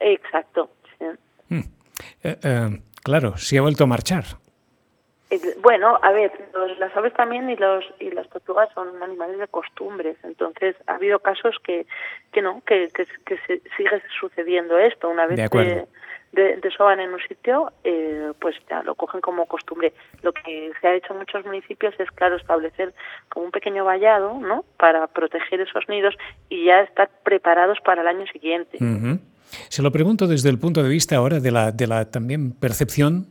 Exacto. 0.00 0.70
Hmm. 1.48 1.60
Eh, 2.22 2.80
claro, 3.02 3.38
sí 3.38 3.56
ha 3.56 3.62
vuelto 3.62 3.84
a 3.84 3.86
marchar. 3.86 4.24
Bueno, 5.60 5.98
a 6.02 6.12
ver, 6.12 6.30
las 6.78 6.96
aves 6.96 7.12
también 7.14 7.50
y 7.50 7.56
los 7.56 7.84
y 7.98 8.10
las 8.12 8.28
tortugas 8.28 8.68
son 8.74 9.02
animales 9.02 9.38
de 9.38 9.48
costumbres, 9.48 10.16
entonces 10.22 10.76
ha 10.86 10.94
habido 10.94 11.18
casos 11.18 11.56
que 11.64 11.84
que 12.32 12.42
no, 12.42 12.62
que, 12.64 12.90
que, 12.94 13.06
se 13.46 13.60
sigue 13.76 14.02
sucediendo 14.20 14.78
esto. 14.78 15.08
Una 15.08 15.26
vez 15.26 15.50
que 15.50 15.86
de, 16.30 16.56
desoban 16.62 17.00
en 17.00 17.12
un 17.12 17.20
sitio, 17.26 17.72
eh, 17.82 18.32
pues 18.40 18.54
ya 18.70 18.84
lo 18.84 18.94
cogen 18.94 19.20
como 19.20 19.46
costumbre. 19.46 19.92
Lo 20.22 20.32
que 20.32 20.70
se 20.80 20.86
ha 20.86 20.94
hecho 20.94 21.12
en 21.12 21.18
muchos 21.18 21.44
municipios 21.44 21.94
es, 21.98 22.08
claro, 22.12 22.36
establecer 22.36 22.94
como 23.28 23.46
un 23.46 23.50
pequeño 23.50 23.84
vallado, 23.84 24.34
¿no? 24.34 24.64
Para 24.76 25.08
proteger 25.08 25.60
esos 25.60 25.88
nidos 25.88 26.14
y 26.48 26.66
ya 26.66 26.82
estar 26.82 27.10
preparados 27.24 27.78
para 27.84 28.02
el 28.02 28.08
año 28.08 28.26
siguiente. 28.32 28.78
Se 29.68 29.82
lo 29.82 29.90
pregunto 29.90 30.28
desde 30.28 30.50
el 30.50 30.58
punto 30.60 30.84
de 30.84 30.88
vista 30.88 31.16
ahora 31.16 31.40
de 31.40 31.50
la, 31.50 31.72
de 31.72 31.86
la 31.88 32.10
también 32.10 32.52
percepción 32.52 33.26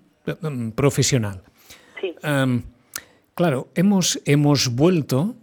profesional 1.99 2.63
claro, 3.35 3.67
hemos, 3.75 4.19
hemos 4.25 4.69
vuelto, 4.69 5.35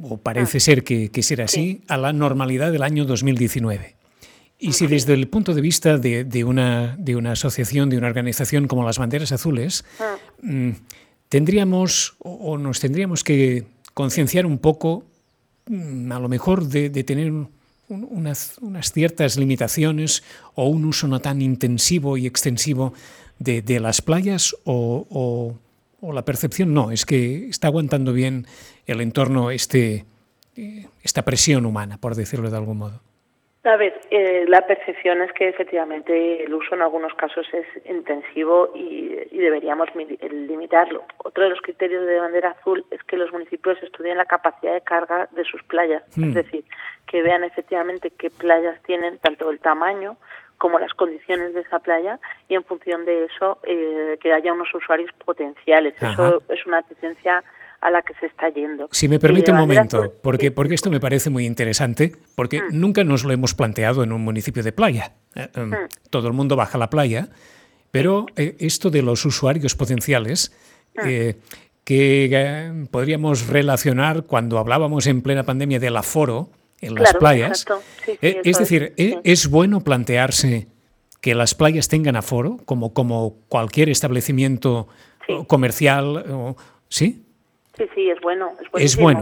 o 0.00 0.16
parece 0.16 0.56
ah. 0.56 0.60
ser 0.60 0.84
que, 0.84 1.10
que 1.10 1.22
será 1.22 1.44
así, 1.44 1.82
a 1.88 1.98
la 1.98 2.14
normalidad 2.14 2.72
del 2.72 2.82
año 2.82 3.04
2019. 3.04 3.96
Y 4.58 4.74
si 4.74 4.86
desde 4.86 5.14
el 5.14 5.26
punto 5.26 5.54
de 5.54 5.60
vista 5.60 5.98
de, 5.98 6.22
de, 6.22 6.44
una, 6.44 6.94
de 6.96 7.16
una 7.16 7.32
asociación, 7.32 7.90
de 7.90 7.98
una 7.98 8.06
organización 8.06 8.68
como 8.68 8.84
las 8.84 8.96
Banderas 8.96 9.32
Azules, 9.32 9.84
ah. 9.98 10.16
mm, 10.40 10.70
tendríamos 11.28 12.14
o, 12.20 12.56
nos 12.56 12.78
tendríamos 12.78 13.24
que 13.24 13.66
concienciar 13.92 14.46
un 14.46 14.58
poco, 14.58 15.04
mm, 15.66 16.12
a 16.12 16.20
lo 16.20 16.28
mejor, 16.28 16.64
de, 16.68 16.90
de 16.90 17.02
tener 17.02 17.32
unas, 17.88 18.56
unas, 18.60 18.92
ciertas 18.92 19.36
limitaciones 19.36 20.22
o 20.54 20.68
un 20.68 20.84
uso 20.84 21.08
no 21.08 21.20
tan 21.20 21.42
intensivo 21.42 22.16
y 22.16 22.26
extensivo 22.26 22.94
de, 23.40 23.62
de 23.62 23.80
las 23.80 24.00
playas 24.00 24.54
o, 24.64 25.08
o 25.10 25.58
la 26.10 26.24
percepción 26.24 26.74
no, 26.74 26.90
es 26.90 27.06
que 27.06 27.46
está 27.48 27.68
aguantando 27.68 28.12
bien 28.12 28.46
el 28.86 29.00
entorno 29.00 29.52
este, 29.52 30.04
eh, 30.56 30.86
esta 31.02 31.22
presión 31.22 31.64
humana, 31.64 31.98
por 31.98 32.16
decirlo 32.16 32.50
de 32.50 32.56
algún 32.56 32.78
modo. 32.78 33.00
A 33.64 33.76
ver, 33.76 34.00
eh, 34.10 34.44
la 34.48 34.66
percepción 34.66 35.22
es 35.22 35.32
que 35.34 35.48
efectivamente 35.48 36.42
el 36.42 36.52
uso 36.52 36.74
en 36.74 36.82
algunos 36.82 37.14
casos 37.14 37.46
es 37.52 37.64
intensivo 37.88 38.72
y, 38.74 39.12
deberíamos 39.30 39.88
limitarlo. 39.94 41.04
Otro 41.18 41.44
de 41.44 41.50
los 41.50 41.60
criterios 41.60 42.06
de 42.06 42.18
bandera 42.18 42.50
azul 42.50 42.84
es 42.90 43.02
que 43.04 43.16
los 43.16 43.32
municipios 43.32 43.80
estudien 43.82 44.18
la 44.18 44.24
capacidad 44.24 44.72
de 44.72 44.80
carga 44.82 45.28
de 45.32 45.44
sus 45.44 45.62
playas, 45.64 46.02
es 46.10 46.18
hmm. 46.18 46.32
decir, 46.32 46.64
que 47.06 47.22
vean 47.22 47.42
efectivamente 47.42 48.10
qué 48.10 48.30
playas 48.30 48.80
tienen, 48.82 49.18
tanto 49.18 49.50
el 49.50 49.58
tamaño 49.58 50.16
como 50.58 50.78
las 50.78 50.92
condiciones 50.94 51.54
de 51.54 51.60
esa 51.60 51.78
playa 51.80 52.20
y 52.48 52.54
en 52.54 52.64
función 52.64 53.04
de 53.04 53.24
eso 53.24 53.58
eh, 53.64 54.18
que 54.20 54.32
haya 54.32 54.52
unos 54.52 54.72
usuarios 54.74 55.10
potenciales. 55.24 55.94
Eso 56.00 56.42
es 56.48 56.66
una 56.66 56.82
tendencia 56.82 57.42
a 57.80 57.90
la 57.90 58.02
que 58.02 58.14
se 58.14 58.26
está 58.26 58.48
yendo. 58.48 58.88
Si 58.92 59.08
me 59.08 59.18
permite 59.18 59.50
un 59.50 59.58
momento, 59.58 60.14
porque, 60.22 60.52
porque 60.52 60.74
esto 60.74 60.88
me 60.88 61.00
parece 61.00 61.30
muy 61.30 61.46
interesante, 61.46 62.12
porque 62.36 62.62
mm. 62.62 62.66
nunca 62.70 63.02
nos 63.02 63.24
lo 63.24 63.32
hemos 63.32 63.54
planteado 63.54 64.04
en 64.04 64.12
un 64.12 64.22
municipio 64.22 64.62
de 64.62 64.72
playa. 64.72 65.14
Eh, 65.34 65.48
em, 65.54 65.70
mm. 65.70 65.88
Todo 66.08 66.28
el 66.28 66.32
mundo 66.32 66.54
baja 66.54 66.78
a 66.78 66.80
la 66.80 66.90
playa, 66.90 67.28
pero 67.90 68.26
eh, 68.36 68.54
esto 68.60 68.90
de 68.90 69.02
los 69.02 69.24
usuarios 69.24 69.74
potenciales, 69.74 70.56
mm. 70.94 71.00
que 71.84 72.86
podríamos 72.92 73.48
relacionar 73.48 74.22
cuando 74.26 74.58
hablábamos 74.58 75.08
en 75.08 75.20
plena 75.20 75.42
pandemia 75.42 75.80
del 75.80 75.96
aforo, 75.96 76.50
en 76.82 76.94
las 76.96 77.14
playas. 77.14 77.64
Eh, 78.06 78.42
es 78.44 78.58
decir, 78.58 78.92
eh, 78.96 79.18
es, 79.24 79.48
bueno 79.48 79.80
plantearse 79.80 80.66
que 81.20 81.34
las 81.34 81.54
playas 81.54 81.88
tengan 81.88 82.16
aforo, 82.16 82.58
como, 82.66 82.92
como 82.92 83.36
cualquier 83.48 83.88
establecimiento 83.88 84.88
comercial, 85.46 86.56
¿sí? 86.88 87.24
Sí, 87.78 87.84
sí, 87.94 88.10
es 88.10 88.20
bueno. 88.20 88.50
Es, 88.74 88.96
bueno. 88.96 89.20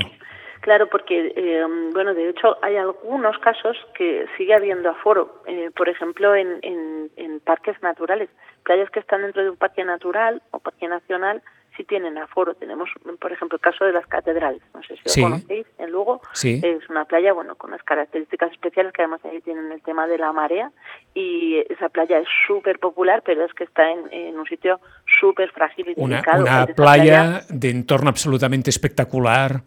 Claro, 0.63 0.89
porque, 0.89 1.33
eh, 1.37 1.63
bueno, 1.93 2.15
de 2.15 2.31
hecho 2.31 2.57
hay 2.63 2.77
algunos 2.77 3.39
casos 3.39 3.77
que 3.95 4.27
sigue 4.37 4.55
habiendo 4.55 4.89
aforo. 4.89 5.43
por 5.77 5.89
ejemplo, 5.89 6.35
en, 6.35 6.59
en, 6.63 7.11
en 7.17 7.41
parques 7.41 7.81
naturales, 7.83 8.31
playas 8.65 8.91
que 8.91 9.01
están 9.01 9.23
dentro 9.23 9.43
de 9.43 9.51
un 9.51 9.57
parque 9.57 9.85
natural 9.85 10.43
o 10.53 10.59
parque 10.59 10.89
nacional, 10.89 11.43
sí 11.77 11.85
tienen 11.85 12.19
aforo. 12.19 12.55
Tenemos, 12.55 12.89
por 13.21 13.33
ejemplo, 13.33 13.57
el 13.57 13.61
caso 13.61 13.85
de 13.85 13.93
las 13.93 14.07
catedrales. 14.07 14.63
No 14.75 14.83
sé 14.83 14.97
si 15.05 15.21
lo 15.21 15.29
conocéis, 15.29 15.67
en 15.79 15.91
Lugo. 15.91 16.21
Es 16.43 16.89
una 16.89 17.05
playa, 17.05 17.33
bueno, 17.33 17.55
con 17.57 17.71
unas 17.71 17.83
características 17.83 18.53
especiales 18.53 18.93
que 18.93 19.03
además 19.03 19.21
ahí 19.25 19.41
tienen 19.41 19.71
el 19.73 19.83
tema 19.83 20.07
de 20.07 20.19
la 20.19 20.33
marea 20.33 20.71
y 21.15 21.59
esa 21.69 21.89
playa 21.89 22.19
es 22.19 22.29
súper 22.47 22.79
popular, 22.79 23.23
pero 23.25 23.45
es 23.45 23.53
que 23.55 23.65
está 23.65 23.91
en, 23.91 24.39
un 24.39 24.47
sitio 24.47 24.81
súper 25.21 25.51
frágil 25.53 25.89
y 25.89 25.95
delicado. 25.95 26.43
Una 26.43 26.67
playa, 26.67 27.41
de 27.49 27.71
entorno 27.71 28.09
absolutamente 28.09 28.71
espectacular. 28.71 29.63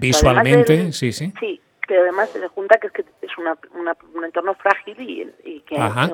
Visualmente, 0.00 0.92
sí, 0.92 1.12
sí. 1.12 1.32
Sí, 1.40 1.60
pero 1.86 2.02
además 2.02 2.30
se 2.30 2.46
junta 2.48 2.78
que 2.78 2.86
es 2.88 2.92
que 2.92 3.04
es 3.22 3.38
una, 3.38 3.56
un 4.14 4.24
entorno 4.24 4.54
frágil 4.54 4.96
y, 5.44 5.60
que 5.60 5.76
hay 5.76 6.12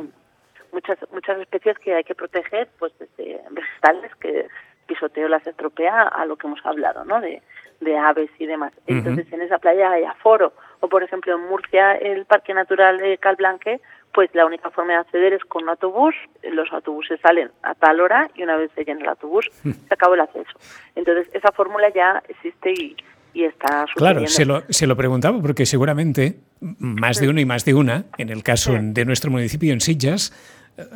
muchas 0.72 0.98
muchas 1.12 1.38
especies 1.40 1.78
que 1.78 1.94
hay 1.94 2.04
que 2.04 2.14
proteger, 2.14 2.68
pues 2.78 2.92
desde 2.98 3.40
vegetales 3.50 4.14
que 4.16 4.46
pisoteo 4.90 5.28
las 5.28 5.46
estropea 5.46 6.02
a 6.02 6.26
lo 6.26 6.36
que 6.36 6.48
hemos 6.48 6.60
hablado, 6.66 7.04
¿no? 7.04 7.20
De, 7.20 7.42
de 7.80 7.96
aves 7.96 8.30
y 8.38 8.46
demás. 8.46 8.72
Entonces, 8.86 9.32
en 9.32 9.40
esa 9.42 9.58
playa 9.58 9.92
hay 9.92 10.04
aforo. 10.04 10.52
O, 10.80 10.88
por 10.88 11.02
ejemplo, 11.02 11.34
en 11.34 11.48
Murcia, 11.48 11.92
el 11.92 12.24
Parque 12.24 12.52
Natural 12.52 12.98
de 12.98 13.18
Calblanque, 13.18 13.80
pues 14.12 14.30
la 14.34 14.46
única 14.46 14.70
forma 14.70 14.94
de 14.94 14.98
acceder 14.98 15.32
es 15.32 15.44
con 15.44 15.62
un 15.62 15.68
autobús. 15.68 16.14
Los 16.42 16.72
autobuses 16.72 17.20
salen 17.20 17.50
a 17.62 17.74
tal 17.74 18.00
hora 18.00 18.28
y 18.34 18.42
una 18.42 18.56
vez 18.56 18.70
se 18.74 18.84
llena 18.84 19.00
el 19.00 19.08
autobús, 19.08 19.48
se 19.62 19.94
acabó 19.94 20.14
el 20.14 20.20
acceso. 20.20 20.50
Entonces, 20.96 21.28
esa 21.32 21.52
fórmula 21.52 21.88
ya 21.94 22.22
existe 22.28 22.72
y, 22.72 22.96
y 23.32 23.44
está. 23.44 23.84
Claro, 23.94 24.26
se 24.26 24.44
lo, 24.44 24.62
se 24.68 24.86
lo 24.88 24.96
preguntaba 24.96 25.40
porque 25.40 25.66
seguramente 25.66 26.40
más 26.60 27.20
de 27.20 27.28
uno 27.28 27.40
y 27.40 27.44
más 27.44 27.64
de 27.64 27.74
una, 27.74 28.04
en 28.18 28.28
el 28.28 28.42
caso 28.42 28.76
de 28.78 29.04
nuestro 29.04 29.30
municipio 29.30 29.72
en 29.72 29.80
Sillas, 29.80 30.32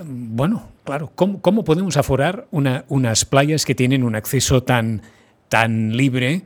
bueno, 0.04 0.68
claro, 0.84 1.10
¿cómo, 1.14 1.40
cómo 1.40 1.64
podemos 1.64 1.96
aforar 1.96 2.46
una, 2.50 2.84
unas 2.88 3.24
playas 3.24 3.64
que 3.64 3.74
tienen 3.74 4.04
un 4.04 4.14
acceso 4.14 4.62
tan, 4.62 5.02
tan 5.48 5.96
libre? 5.96 6.42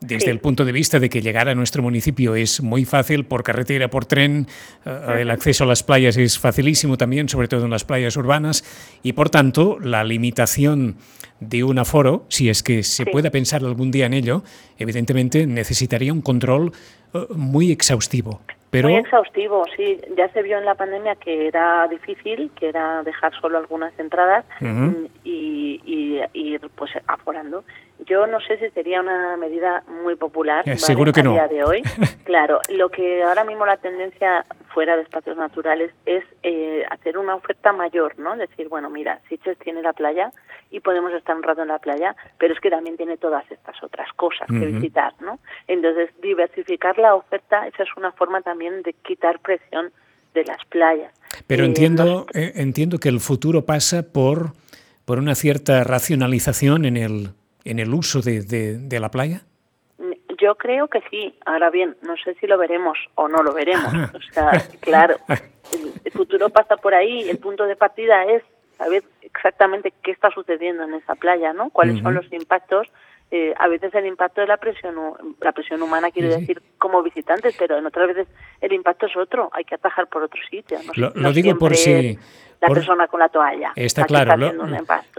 Desde 0.00 0.30
el 0.30 0.38
punto 0.38 0.64
de 0.64 0.70
vista 0.70 1.00
de 1.00 1.10
que 1.10 1.20
llegar 1.20 1.48
a 1.48 1.56
nuestro 1.56 1.82
municipio 1.82 2.36
es 2.36 2.62
muy 2.62 2.84
fácil 2.84 3.24
por 3.24 3.42
carretera, 3.42 3.90
por 3.90 4.06
tren, 4.06 4.46
eh, 4.86 5.18
el 5.20 5.30
acceso 5.30 5.64
a 5.64 5.66
las 5.66 5.82
playas 5.82 6.16
es 6.16 6.38
facilísimo 6.38 6.96
también, 6.96 7.28
sobre 7.28 7.48
todo 7.48 7.64
en 7.64 7.70
las 7.70 7.84
playas 7.84 8.16
urbanas, 8.16 8.62
y 9.02 9.14
por 9.14 9.28
tanto 9.28 9.78
la 9.80 10.04
limitación 10.04 10.98
de 11.40 11.64
un 11.64 11.80
aforo, 11.80 12.26
si 12.28 12.48
es 12.48 12.62
que 12.62 12.84
se 12.84 13.06
pueda 13.06 13.30
pensar 13.30 13.64
algún 13.64 13.90
día 13.90 14.06
en 14.06 14.14
ello, 14.14 14.44
evidentemente 14.78 15.48
necesitaría 15.48 16.12
un 16.12 16.22
control 16.22 16.72
eh, 17.12 17.26
muy 17.34 17.72
exhaustivo. 17.72 18.40
Pero... 18.70 18.88
Muy 18.88 18.98
exhaustivo, 18.98 19.64
sí. 19.76 19.98
Ya 20.16 20.28
se 20.28 20.42
vio 20.42 20.58
en 20.58 20.64
la 20.64 20.74
pandemia 20.74 21.14
que 21.16 21.46
era 21.48 21.88
difícil, 21.88 22.50
que 22.58 22.68
era 22.68 23.02
dejar 23.02 23.32
solo 23.40 23.58
algunas 23.58 23.98
entradas 23.98 24.44
y, 25.24 25.80
y, 25.84 26.20
ir 26.34 26.60
pues 26.74 26.90
aforando. 27.06 27.64
Yo 28.06 28.26
no 28.26 28.40
sé 28.40 28.58
si 28.58 28.70
sería 28.70 29.00
una 29.00 29.36
medida 29.36 29.82
muy 30.02 30.16
popular 30.16 30.68
eh, 30.68 30.78
seguro 30.78 31.12
que 31.12 31.20
a 31.20 31.24
no. 31.24 31.32
día 31.32 31.48
de 31.48 31.64
hoy. 31.64 31.82
claro, 32.24 32.60
lo 32.68 32.88
que 32.88 33.22
ahora 33.22 33.44
mismo 33.44 33.66
la 33.66 33.76
tendencia 33.76 34.46
fuera 34.72 34.96
de 34.96 35.02
espacios 35.02 35.36
naturales 35.36 35.90
es 36.06 36.24
eh, 36.42 36.84
hacer 36.90 37.18
una 37.18 37.34
oferta 37.34 37.72
mayor, 37.72 38.18
¿no? 38.18 38.36
Decir, 38.36 38.68
bueno, 38.68 38.90
mira, 38.90 39.20
Siches 39.28 39.58
tiene 39.58 39.82
la 39.82 39.92
playa 39.92 40.32
y 40.70 40.80
podemos 40.80 41.12
estar 41.12 41.34
un 41.34 41.42
rato 41.42 41.62
en 41.62 41.68
la 41.68 41.78
playa, 41.78 42.14
pero 42.38 42.54
es 42.54 42.60
que 42.60 42.70
también 42.70 42.96
tiene 42.96 43.16
todas 43.16 43.50
estas 43.50 43.82
otras 43.82 44.12
cosas 44.14 44.46
que 44.48 44.66
visitar, 44.66 45.14
¿no? 45.20 45.38
Entonces, 45.66 46.10
diversificar 46.20 46.98
la 46.98 47.14
oferta, 47.14 47.66
esa 47.66 47.82
es 47.82 47.88
una 47.96 48.12
forma 48.12 48.42
también 48.42 48.82
de 48.82 48.92
quitar 48.92 49.40
presión 49.40 49.90
de 50.34 50.44
las 50.44 50.64
playas. 50.66 51.12
Pero 51.46 51.64
eh, 51.64 51.66
entiendo, 51.66 52.26
eh, 52.34 52.52
entiendo 52.56 52.98
que 52.98 53.08
el 53.08 53.20
futuro 53.20 53.64
pasa 53.64 54.02
por, 54.12 54.52
por 55.04 55.18
una 55.18 55.34
cierta 55.34 55.84
racionalización 55.84 56.84
en 56.84 56.96
el 56.96 57.30
en 57.68 57.78
el 57.78 57.92
uso 57.92 58.20
de, 58.20 58.42
de, 58.42 59.00
la 59.00 59.10
playa? 59.10 59.42
Yo 60.40 60.54
creo 60.56 60.88
que 60.88 61.00
sí. 61.10 61.34
Ahora 61.44 61.70
bien, 61.70 61.96
no 62.02 62.16
sé 62.16 62.34
si 62.40 62.46
lo 62.46 62.56
veremos 62.58 62.98
o 63.14 63.28
no 63.28 63.42
lo 63.42 63.52
veremos. 63.52 63.92
O 64.14 64.32
sea, 64.32 64.52
claro, 64.80 65.16
el, 66.04 66.12
futuro 66.12 66.48
pasa 66.48 66.76
por 66.76 66.94
ahí. 66.94 67.28
El 67.28 67.38
punto 67.38 67.64
de 67.64 67.76
partida 67.76 68.24
es 68.24 68.42
saber 68.76 69.02
exactamente 69.22 69.92
qué 70.02 70.12
está 70.12 70.30
sucediendo 70.30 70.84
en 70.84 70.94
esa 70.94 71.14
playa, 71.14 71.52
¿no? 71.52 71.70
Cuáles 71.70 72.00
son 72.02 72.14
los 72.14 72.32
impactos. 72.32 72.88
Eh, 73.30 73.52
a 73.58 73.68
veces 73.68 73.94
el 73.94 74.06
impacto 74.06 74.40
de 74.40 74.46
la 74.46 74.56
presión, 74.56 74.94
la 75.42 75.52
presión 75.52 75.82
humana 75.82 76.10
quiere 76.10 76.28
decir 76.28 76.62
como 76.78 77.02
visitantes, 77.02 77.54
pero 77.58 77.76
en 77.76 77.84
otras 77.84 78.08
veces 78.08 78.26
el 78.62 78.72
impacto 78.72 79.06
es 79.06 79.16
otro. 79.16 79.50
Hay 79.52 79.64
que 79.64 79.74
atajar 79.74 80.06
por 80.06 80.22
otro 80.22 80.40
sitio. 80.50 80.78
lo, 80.94 81.32
digo 81.32 81.58
por 81.58 81.76
si 81.76 82.18
la 82.60 82.68
persona 82.68 83.06
con 83.06 83.20
la 83.20 83.28
toalla. 83.28 83.72
Está 83.76 84.04
claro. 84.04 84.36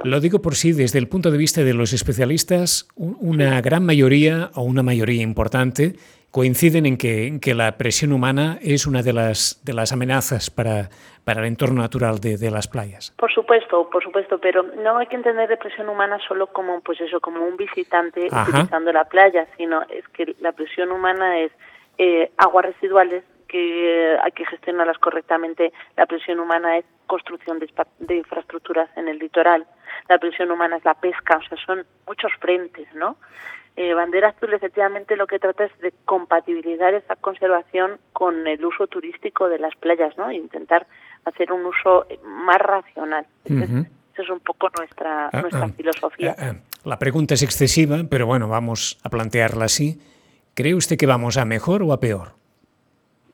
lo, 0.04 0.20
digo 0.20 0.42
por 0.42 0.56
sí, 0.56 0.74
desde 0.74 1.00
el 1.00 1.08
punto 1.08 1.32
de 1.32 1.38
vista 1.38 1.64
de 1.64 1.74
los 1.74 1.94
especialistas, 1.94 2.88
una 2.96 3.62
gran 3.62 3.86
mayoría 3.86 4.52
o 4.56 4.64
una 4.64 4.84
mayoría 4.84 5.22
importante 5.22 5.96
coinciden 6.32 6.86
en 6.86 6.98
que, 6.98 7.40
que, 7.42 7.56
la 7.56 7.78
presión 7.78 8.12
humana 8.12 8.60
es 8.62 8.86
una 8.86 9.02
de 9.02 9.14
las, 9.14 9.62
de 9.66 9.74
las 9.74 9.92
amenazas 9.92 10.52
para, 10.52 10.90
para 11.24 11.42
el 11.42 11.48
entorno 11.48 11.82
natural 11.82 12.20
de, 12.20 12.38
de, 12.38 12.52
las 12.52 12.68
playas. 12.68 13.14
Por 13.18 13.34
supuesto, 13.34 13.90
por 13.90 14.04
supuesto, 14.04 14.38
pero 14.38 14.62
no 14.62 14.98
hay 14.98 15.08
que 15.08 15.16
entender 15.16 15.50
la 15.50 15.58
presión 15.58 15.90
humana 15.90 16.20
solo 16.28 16.48
como, 16.48 16.82
pues 16.82 17.02
eso, 17.02 17.20
como 17.20 17.44
un 17.44 17.58
visitante 17.58 18.28
utilizando 18.28 18.92
la 18.92 19.06
playa, 19.06 19.48
sino 19.58 19.82
es 19.90 20.08
que 20.10 20.36
la 20.40 20.52
presión 20.52 20.92
humana 20.92 21.40
es 21.40 21.52
eh, 21.98 22.32
aguas 22.38 22.66
residuales 22.66 23.24
que 23.50 24.16
hay 24.24 24.32
que 24.32 24.46
gestionarlas 24.46 24.98
correctamente. 25.00 25.74
La 25.98 26.06
presión 26.06 26.40
humana 26.40 26.78
es 26.78 26.86
construcción 27.08 27.60
de, 27.60 28.16
infraestructuras 28.16 28.90
en 28.96 29.10
el 29.10 29.20
litoral. 29.20 29.66
La 30.08 30.20
presión 30.20 30.52
humana 30.52 30.78
es 30.78 30.86
la 30.86 30.94
pesca, 30.94 31.38
o 31.38 31.44
sea, 31.44 31.58
son 31.66 31.86
muchos 32.08 32.32
frentes, 32.40 32.88
¿no? 32.94 33.18
Eh, 33.76 33.94
Bandera 33.94 34.30
Azul 34.30 34.54
efectivamente 34.54 35.16
lo 35.16 35.26
que 35.26 35.40
trata 35.40 35.66
es 35.66 35.78
de 35.80 35.94
compatibilizar 36.06 36.94
esa 36.94 37.16
conservación 37.16 38.00
con 38.14 38.46
el 38.48 38.64
uso 38.64 38.88
turístico 38.88 39.50
de 39.50 39.58
las 39.58 39.76
playas, 39.76 40.18
¿no? 40.18 40.30
E 40.30 40.36
intentar 40.36 40.86
hacer 41.26 41.52
un 41.52 41.66
uso 41.66 42.06
más 42.24 42.58
racional. 42.58 43.26
Esa 43.46 44.22
es 44.22 44.30
un 44.30 44.42
poco 44.42 44.70
nuestra, 44.78 45.30
ah, 45.32 45.42
nuestra 45.42 45.66
ah, 45.66 45.70
filosofía. 45.70 46.36
Ah, 46.38 46.54
la 46.84 47.00
pregunta 47.00 47.34
es 47.34 47.44
excesiva, 47.44 47.98
pero 48.10 48.26
bueno, 48.26 48.48
vamos 48.48 49.00
a 49.04 49.10
plantearla 49.10 49.66
así. 49.66 50.00
¿Cree 50.56 50.76
usted 50.76 50.98
que 50.98 51.06
vamos 51.06 51.38
a 51.38 51.46
mejor 51.46 51.82
o 51.84 51.94
a 51.94 52.00
peor? 52.00 52.39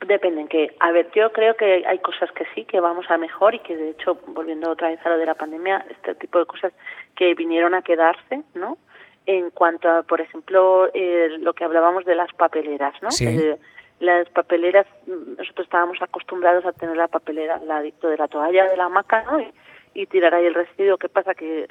Depende 0.08 0.42
en 0.42 0.48
qué. 0.48 0.76
A 0.80 0.92
ver, 0.92 1.10
yo 1.16 1.32
creo 1.32 1.56
que 1.56 1.84
hay 1.88 1.98
cosas 2.00 2.32
que 2.32 2.46
sí, 2.54 2.64
que 2.66 2.80
vamos 2.80 3.10
a 3.10 3.18
mejor 3.18 3.56
y 3.56 3.60
que 3.60 3.76
de 3.76 3.90
hecho, 3.90 4.20
volviendo 4.28 4.70
otra 4.70 4.90
vez 4.90 5.04
a 5.04 5.10
lo 5.10 5.18
de 5.18 5.26
la 5.26 5.34
pandemia, 5.34 5.84
este 5.90 6.14
tipo 6.16 6.38
de 6.38 6.46
cosas 6.46 6.74
que 7.16 7.34
vinieron 7.34 7.74
a 7.74 7.82
quedarse, 7.82 8.44
¿no? 8.54 8.78
En 9.26 9.50
cuanto 9.50 9.90
a, 9.90 10.04
por 10.04 10.22
ejemplo, 10.22 10.90
eh, 10.94 11.38
lo 11.40 11.54
que 11.54 11.64
hablábamos 11.64 12.06
de 12.06 12.14
las 12.14 12.32
papeleras, 12.34 12.94
¿no? 13.02 13.10
Eh, 13.20 13.58
las 14.00 14.30
papeleras, 14.30 14.86
nosotros 15.08 15.66
estábamos 15.66 16.00
acostumbrados 16.02 16.66
a 16.66 16.74
tener 16.74 16.98
la 16.98 17.08
papelera, 17.08 17.60
la 17.66 17.78
adicto 17.78 18.08
de 18.08 18.18
la 18.18 18.28
toalla, 18.28 18.70
de 18.70 18.78
la 18.78 18.86
hamaca, 18.86 19.24
¿no? 19.24 19.40
Y, 19.40 19.52
y 19.96 20.06
tirar 20.06 20.36
ahí 20.36 20.46
el 20.46 20.54
residuo. 20.54 20.98
¿Qué 20.98 21.10
pasa? 21.10 21.34
Que 21.34 21.68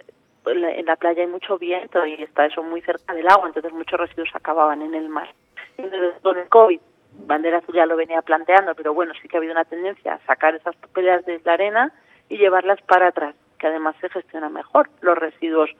en 0.46 0.86
la 0.86 0.96
playa 0.96 1.22
hay 1.22 1.28
mucho 1.28 1.56
viento 1.56 2.04
y 2.04 2.14
está 2.14 2.46
eso 2.46 2.64
muy 2.64 2.80
cerca 2.80 3.14
del 3.14 3.28
agua, 3.28 3.46
entonces 3.46 3.72
muchos 3.72 4.00
residuos 4.00 4.30
acababan 4.34 4.82
en 4.82 4.94
el 4.94 5.08
mar. 5.08 5.28
Entonces, 5.76 6.14
con 6.22 6.36
el 6.36 6.48
COVID 6.48 6.80
Bandera 7.26 7.58
Azul 7.58 7.74
ya 7.74 7.86
lo 7.86 7.96
venía 7.96 8.22
planteando, 8.22 8.74
pero 8.74 8.92
bueno, 8.92 9.12
sí 9.20 9.28
que 9.28 9.36
ha 9.36 9.38
habido 9.38 9.52
una 9.52 9.64
tendencia 9.64 10.14
a 10.14 10.26
sacar 10.26 10.54
esas 10.54 10.76
papelas 10.76 11.24
de 11.24 11.40
la 11.44 11.54
arena 11.54 11.92
y 12.28 12.36
llevarlas 12.36 12.80
para 12.82 13.08
atrás, 13.08 13.34
que 13.58 13.66
además 13.66 13.96
se 14.00 14.08
gestiona 14.08 14.48
mejor 14.48 14.90
los 15.00 15.16
residuos 15.16 15.70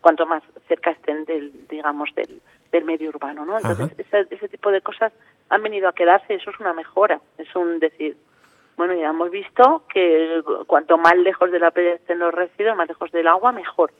cuanto 0.00 0.26
más 0.26 0.42
cerca 0.68 0.90
estén 0.90 1.24
del, 1.24 1.66
digamos, 1.68 2.14
del, 2.14 2.42
del 2.70 2.84
medio 2.84 3.08
urbano, 3.08 3.46
¿no? 3.46 3.56
Entonces, 3.56 3.98
ese, 3.98 4.26
ese, 4.30 4.48
tipo 4.48 4.70
de 4.70 4.82
cosas 4.82 5.12
han 5.48 5.62
venido 5.62 5.88
a 5.88 5.94
quedarse, 5.94 6.34
eso 6.34 6.50
es 6.50 6.60
una 6.60 6.74
mejora, 6.74 7.20
es 7.38 7.54
un 7.56 7.78
decir, 7.78 8.16
bueno, 8.76 8.94
ya 8.94 9.08
hemos 9.08 9.30
visto 9.30 9.84
que 9.92 10.42
cuanto 10.66 10.98
más 10.98 11.16
lejos 11.16 11.50
de 11.50 11.58
la 11.58 11.70
playa 11.70 11.94
estén 11.94 12.18
los 12.18 12.34
residuos, 12.34 12.76
más 12.76 12.88
lejos 12.88 13.10
del 13.12 13.28
agua, 13.28 13.52
mejor. 13.52 13.92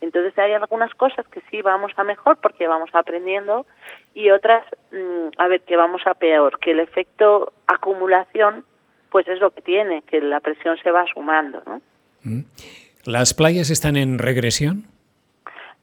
Entonces 0.00 0.36
hay 0.38 0.52
algunas 0.52 0.94
cosas 0.94 1.26
que 1.28 1.42
sí 1.50 1.62
vamos 1.62 1.92
a 1.96 2.04
mejor 2.04 2.38
porque 2.38 2.66
vamos 2.66 2.90
aprendiendo 2.92 3.66
y 4.14 4.30
otras, 4.30 4.64
mm, 4.92 5.38
a 5.38 5.48
ver, 5.48 5.60
que 5.62 5.76
vamos 5.76 6.02
a 6.06 6.14
peor, 6.14 6.58
que 6.58 6.72
el 6.72 6.80
efecto 6.80 7.52
acumulación 7.66 8.64
pues 9.10 9.26
es 9.28 9.40
lo 9.40 9.50
que 9.50 9.60
tiene, 9.60 10.02
que 10.02 10.20
la 10.20 10.40
presión 10.40 10.78
se 10.82 10.90
va 10.90 11.04
sumando. 11.12 11.62
¿no? 11.66 11.82
Mm. 12.22 12.44
¿Las 13.04 13.34
playas 13.34 13.70
están 13.70 13.96
en 13.96 14.18
regresión? 14.18 14.86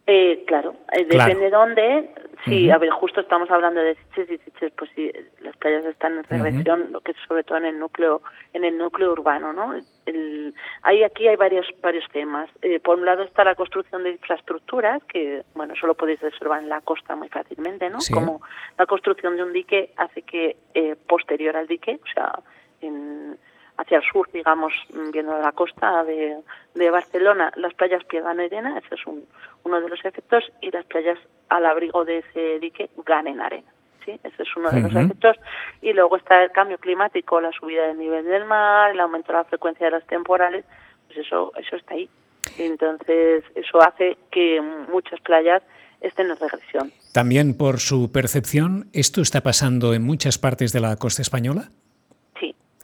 Eh, 0.10 0.46
claro, 0.48 0.74
eh, 0.94 1.04
depende 1.04 1.46
de 1.46 1.50
dónde. 1.50 2.10
Sí, 2.46 2.72
a 2.72 2.78
ver, 2.78 2.90
justo 2.92 3.20
estamos 3.20 3.52
hablando 3.52 3.82
de 3.82 3.96
Siches 3.96 4.32
y 4.32 4.38
Siches, 4.38 4.72
pues 4.78 4.90
sí, 4.96 5.12
las 5.42 5.58
playas 5.58 5.84
están 5.84 6.18
en 6.18 6.24
regresión, 6.24 6.94
lo 6.94 7.02
que 7.02 7.12
es 7.12 7.18
sobre 7.28 7.44
todo 7.44 7.58
en 7.58 7.66
el 7.66 7.78
núcleo, 7.78 8.22
en 8.54 8.64
el 8.64 8.78
núcleo 8.78 9.12
urbano, 9.12 9.52
¿no? 9.52 9.74
El, 10.06 10.54
hay 10.84 11.04
aquí 11.04 11.28
hay 11.28 11.36
varios 11.36 11.66
varios 11.82 12.06
temas. 12.14 12.50
Eh, 12.62 12.80
por 12.80 12.98
un 12.98 13.06
lado 13.06 13.24
está 13.24 13.44
la 13.44 13.56
construcción 13.56 14.04
de 14.04 14.12
infraestructuras, 14.12 15.04
que 15.06 15.44
bueno, 15.56 15.74
eso 15.74 15.88
lo 15.88 15.96
podéis 15.96 16.24
observar 16.24 16.64
en 16.64 16.70
la 16.70 16.80
costa 16.80 17.18
muy 17.18 17.28
fácilmente, 17.28 17.90
¿no? 17.90 17.98
Como 18.14 18.42
la 18.78 18.86
construcción 18.86 19.36
de 19.36 19.44
un 19.44 19.52
dique 19.52 19.92
hace 19.98 20.22
que 20.22 20.56
eh, 20.74 20.96
posterior 21.06 21.58
al 21.58 21.68
dique, 21.68 22.00
o 22.02 22.14
sea, 22.14 22.32
en 22.80 23.38
hacia 23.78 23.98
el 23.98 24.04
sur, 24.04 24.30
digamos, 24.32 24.74
viendo 25.12 25.38
la 25.38 25.52
costa 25.52 26.04
de, 26.04 26.38
de 26.74 26.90
Barcelona, 26.90 27.52
las 27.56 27.74
playas 27.74 28.04
pierdan 28.06 28.40
arena, 28.40 28.78
ese 28.80 28.96
es 28.96 29.06
un, 29.06 29.26
uno 29.64 29.82
de 29.82 29.90
los 29.90 30.04
efectos, 30.04 30.52
y 30.62 30.72
las 30.72 30.86
playas 30.86 31.20
al 31.50 31.66
abrigo 31.66 32.04
de 32.04 32.20
ese 32.20 32.60
dique 32.60 32.90
ganen 33.06 33.40
arena. 33.40 33.72
¿sí? 34.06 34.20
Ese 34.24 34.44
es 34.44 34.56
uno 34.56 34.72
de 34.72 34.82
los 34.82 34.96
efectos. 34.96 35.38
Y 35.82 35.94
luego 35.94 36.18
está 36.18 36.44
el 36.44 36.52
cambio 36.52 36.78
climático, 36.78 37.40
la 37.40 37.52
subida 37.52 37.88
del 37.88 37.98
nivel 37.98 38.26
del 38.26 38.46
mar, 38.46 38.92
el 38.92 39.00
aumento 39.00 39.32
de 39.32 39.40
la 39.40 39.46
frecuencia 39.46 39.86
de 39.86 39.92
las 39.92 40.08
temporales, 40.08 40.66
pues 41.08 41.20
eso, 41.20 41.52
eso 41.58 41.76
está 41.76 41.94
ahí. 41.94 42.10
Entonces, 42.58 43.44
eso 43.56 43.82
hace 43.82 44.18
que 44.32 44.62
muchas 44.90 45.20
playas 45.22 45.62
estén 46.02 46.30
en 46.30 46.38
regresión. 46.38 46.92
También 47.14 47.58
por 47.58 47.80
su 47.80 48.12
percepción, 48.12 48.90
¿esto 48.94 49.22
está 49.22 49.42
pasando 49.42 49.94
en 49.94 50.04
muchas 50.04 50.38
partes 50.38 50.72
de 50.72 50.80
la 50.80 50.96
costa 50.96 51.22
española? 51.22 51.72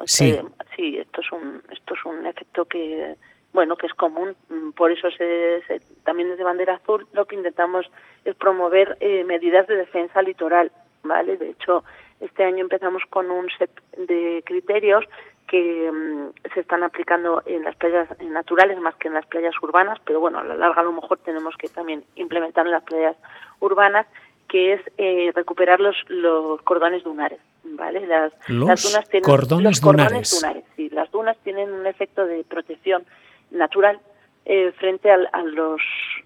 Sí, 0.05 0.33
sí 0.33 0.39
sí, 0.75 0.97
esto 0.97 1.21
es 1.21 1.31
un, 1.31 1.61
esto 1.71 1.93
es 1.93 2.05
un 2.05 2.25
efecto 2.25 2.65
que, 2.65 3.15
bueno, 3.51 3.75
que 3.75 3.87
es 3.87 3.93
común. 3.93 4.35
Mm, 4.49 4.71
por 4.71 4.91
eso 4.91 5.09
se, 5.11 5.61
también 6.03 6.29
desde 6.29 6.43
Bandera 6.43 6.75
Azul 6.75 7.07
lo 7.13 7.25
que 7.25 7.35
intentamos 7.35 7.89
es 8.25 8.35
promover 8.35 8.97
eh, 8.99 9.23
medidas 9.23 9.67
de 9.67 9.75
defensa 9.75 10.21
litoral, 10.21 10.71
¿vale? 11.03 11.37
De 11.37 11.51
hecho, 11.51 11.83
este 12.19 12.43
año 12.43 12.59
empezamos 12.59 13.03
con 13.09 13.31
un 13.31 13.49
set 13.57 13.71
de 13.97 14.43
criterios 14.45 15.05
que 15.47 15.91
mm, 15.91 16.51
se 16.53 16.61
están 16.61 16.83
aplicando 16.83 17.43
en 17.45 17.63
las 17.63 17.75
playas 17.75 18.07
naturales 18.21 18.79
más 18.79 18.95
que 18.95 19.07
en 19.07 19.13
las 19.13 19.25
playas 19.25 19.55
urbanas, 19.61 19.99
pero 20.05 20.19
bueno, 20.19 20.39
a 20.39 20.43
la 20.43 20.55
larga 20.55 20.81
a 20.81 20.85
lo 20.85 20.93
mejor 20.93 21.19
tenemos 21.19 21.55
que 21.57 21.69
también 21.69 22.03
implementar 22.15 22.65
en 22.65 22.71
las 22.71 22.83
playas 22.83 23.15
urbanas, 23.59 24.07
que 24.47 24.73
es 24.73 24.81
eh, 24.97 25.31
recuperar 25.33 25.79
los, 25.79 25.95
los 26.09 26.61
cordones 26.61 27.03
dunares. 27.03 27.39
¿Vale? 27.63 28.05
Las, 28.07 28.31
Los 28.49 28.67
las 28.69 28.83
dunas 28.83 29.09
tienen 29.09 29.29
cordones 29.29 29.63
los 29.65 29.81
cordones 29.81 30.09
dunares. 30.11 30.41
dunares, 30.41 30.63
sí, 30.75 30.89
las 30.89 31.11
dunas 31.11 31.37
tienen 31.43 31.71
un 31.71 31.85
efecto 31.87 32.25
de 32.25 32.43
protección 32.43 33.05
natural 33.51 33.99
eh, 34.45 34.71
frente 34.77 35.09
al- 35.11 35.29
a, 35.31 35.41
los, 35.43 35.81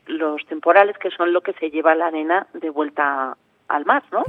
los 0.07 0.45
temporales, 0.47 0.97
que 0.97 1.11
son 1.11 1.33
lo 1.33 1.41
que 1.41 1.53
se 1.53 1.69
lleva 1.69 1.93
la 1.95 2.07
arena 2.07 2.47
de 2.53 2.69
vuelta 2.69 3.37
al 3.67 3.85
mar, 3.85 4.03
¿no? 4.11 4.23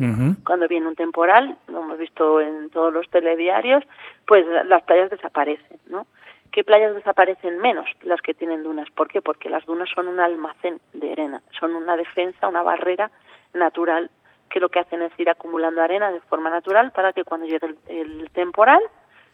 Cuando 0.45 0.67
viene 0.69 0.89
un 0.89 0.97
temporal, 0.97 1.57
lo 1.69 1.81
hemos 1.83 1.97
visto 1.99 2.41
en 2.41 2.71
todos 2.71 2.93
los 2.93 3.09
telediarios, 3.09 3.85
pues 4.27 4.45
las 4.67 4.83
playas 4.83 5.11
desaparecen, 5.11 5.79
¿no? 5.87 6.07
¿Qué 6.51 6.65
playas 6.65 6.95
desaparecen 6.95 7.59
menos? 7.59 7.87
Las 8.03 8.21
que 8.21 8.35
tienen 8.35 8.63
dunas. 8.65 8.89
¿Por 8.91 9.07
qué? 9.09 9.23
Porque 9.23 9.49
las 9.49 9.65
dunas 9.67 9.89
son 9.95 10.09
un 10.09 10.19
almacén 10.19 10.81
de 10.93 11.13
arena, 11.13 11.41
son 11.59 11.75
una 11.77 11.97
defensa, 11.97 12.49
una 12.49 12.63
barrera 12.63 13.11
natural 13.55 14.11
que 14.49 14.61
lo 14.61 14.69
que 14.69 14.79
hacen 14.81 15.03
es 15.03 15.13
ir 15.19 15.29
acumulando 15.31 15.83
arena 15.83 16.11
de 16.11 16.21
forma 16.21 16.51
natural 16.51 16.93
para 16.93 17.13
que 17.13 17.25
cuando 17.25 17.47
llegue 17.47 17.67
el, 17.67 17.79
el 17.89 18.31
temporal 18.31 18.81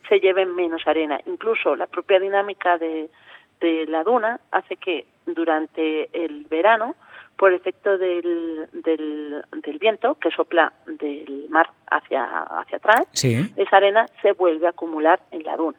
se 0.08 0.20
lleve 0.20 0.44
menos 0.46 0.86
arena. 0.86 1.18
Incluso 1.26 1.76
la 1.76 1.86
propia 1.86 2.20
dinámica 2.20 2.76
de, 2.78 3.08
de 3.60 3.86
la 3.86 4.02
duna 4.04 4.40
hace 4.50 4.76
que 4.76 5.06
durante 5.26 6.08
el 6.24 6.44
verano, 6.44 6.94
por 7.36 7.52
efecto 7.52 7.96
del, 7.98 8.68
del, 8.72 9.42
del 9.62 9.78
viento 9.78 10.16
que 10.16 10.30
sopla 10.30 10.72
del 10.86 11.46
mar 11.48 11.70
hacia, 11.90 12.24
hacia 12.42 12.76
atrás, 12.78 13.06
Sí. 13.12 13.52
esa 13.56 13.76
arena 13.78 14.06
se 14.22 14.32
vuelve 14.32 14.66
a 14.66 14.70
acumular 14.70 15.20
en 15.30 15.42
la 15.44 15.56
duna. 15.56 15.78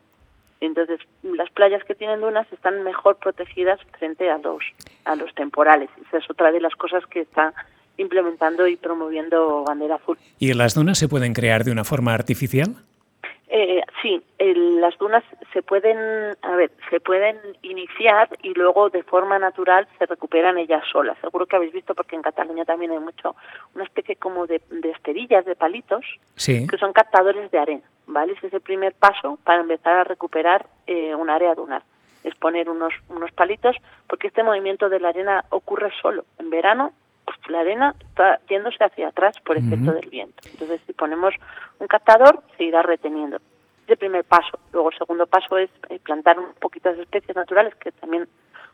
Entonces, 0.61 0.99
las 1.21 1.49
playas 1.51 1.83
que 1.83 1.95
tienen 1.95 2.21
dunas 2.21 2.51
están 2.51 2.81
mejor 2.83 3.17
protegidas 3.17 3.79
frente 3.99 4.29
a 4.31 4.37
los 4.37 4.63
a 5.03 5.15
los 5.15 5.33
temporales. 5.35 5.89
Esa 6.07 6.17
es 6.17 6.29
otra 6.29 6.51
de 6.51 6.59
las 6.61 6.73
cosas 6.75 7.05
que 7.07 7.19
está 7.21 7.53
implementando 7.97 8.67
y 8.67 8.75
promoviendo 8.77 9.63
Bandera 9.63 9.95
Azul. 9.95 10.17
¿Y 10.39 10.53
las 10.53 10.73
dunas 10.75 10.97
se 10.97 11.07
pueden 11.07 11.33
crear 11.33 11.63
de 11.63 11.71
una 11.71 11.83
forma 11.83 12.13
artificial? 12.13 12.75
Eh, 13.47 13.81
sí, 14.01 14.21
el- 14.39 14.81
las 14.81 14.97
dunas 14.97 15.23
se 15.53 15.61
pueden, 15.61 15.97
a 16.41 16.55
ver, 16.55 16.71
se 16.89 16.99
pueden 16.99 17.37
iniciar 17.61 18.27
y 18.41 18.53
luego 18.53 18.89
de 18.89 19.03
forma 19.03 19.37
natural 19.39 19.87
se 19.99 20.05
recuperan 20.07 20.57
ellas 20.57 20.83
solas. 20.91 21.17
Seguro 21.21 21.45
que 21.45 21.55
habéis 21.55 21.71
visto 21.71 21.93
porque 21.93 22.15
en 22.15 22.21
Cataluña 22.23 22.65
también 22.65 22.91
hay 22.91 22.99
mucho 22.99 23.35
una 23.75 23.83
especie 23.83 24.15
como 24.15 24.47
de, 24.47 24.61
de 24.71 24.89
esterillas, 24.91 25.45
de 25.45 25.55
palitos, 25.55 26.03
Sí. 26.35 26.67
que 26.67 26.77
son 26.77 26.91
captadores 26.91 27.49
de 27.51 27.59
arena, 27.59 27.83
¿vale? 28.07 28.33
Ese 28.33 28.47
es 28.47 28.53
el 28.53 28.61
primer 28.61 28.93
paso 28.93 29.37
para 29.43 29.61
empezar 29.61 29.93
a 29.99 30.03
recuperar 30.03 30.65
eh, 30.87 31.13
un 31.15 31.29
área 31.29 31.53
dunar. 31.55 31.83
Es 32.23 32.33
poner 32.35 32.67
unos, 32.69 32.93
unos 33.09 33.31
palitos, 33.31 33.75
porque 34.07 34.27
este 34.27 34.41
movimiento 34.43 34.89
de 34.89 34.99
la 34.99 35.09
arena 35.09 35.45
ocurre 35.49 35.91
solo. 36.01 36.25
En 36.39 36.49
verano, 36.49 36.91
pues 37.25 37.37
la 37.49 37.61
arena 37.61 37.95
está 37.99 38.39
yéndose 38.47 38.83
hacia 38.83 39.09
atrás 39.09 39.39
por 39.41 39.57
efecto 39.57 39.91
del 39.91 40.09
viento. 40.09 40.35
Entonces, 40.45 40.81
si 40.85 40.93
ponemos 40.93 41.33
un 41.79 41.87
captador, 41.87 42.43
se 42.57 42.65
irá 42.65 42.81
reteniendo. 42.83 43.37
Es 43.37 43.89
el 43.89 43.97
primer 43.97 44.23
paso. 44.23 44.59
Luego, 44.71 44.89
el 44.91 44.97
segundo 44.97 45.25
paso 45.27 45.57
es 45.57 45.69
eh, 45.89 45.99
plantar 45.99 46.39
un 46.39 46.53
poquitas 46.59 46.97
especies 46.97 47.35
naturales 47.35 47.75
que 47.75 47.91
también 47.91 48.27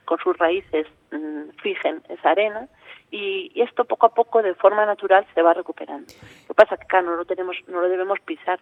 con 0.06 0.18
sus 0.20 0.38
raíces 0.38 0.88
mm, 1.12 1.50
fijen 1.62 2.02
esa 2.10 2.32
arena 2.32 2.68
y, 3.12 3.52
y 3.54 3.62
esto 3.62 3.86
poco 3.86 4.08
a 4.08 4.14
poco 4.14 4.42
de 4.42 4.56
forma 4.56 4.86
natural 4.86 5.26
se 5.34 5.42
va 5.42 5.54
recuperando. 5.54 6.12
Lo 6.44 6.48
que 6.48 6.54
pasa 6.54 6.76
es 6.76 6.82
que 6.82 6.88
claro, 6.88 7.12
no 7.12 7.16
lo 7.16 7.26
tenemos, 7.26 7.56
no 7.68 7.82
lo 7.82 7.90
debemos 7.90 8.20
pisar. 8.22 8.60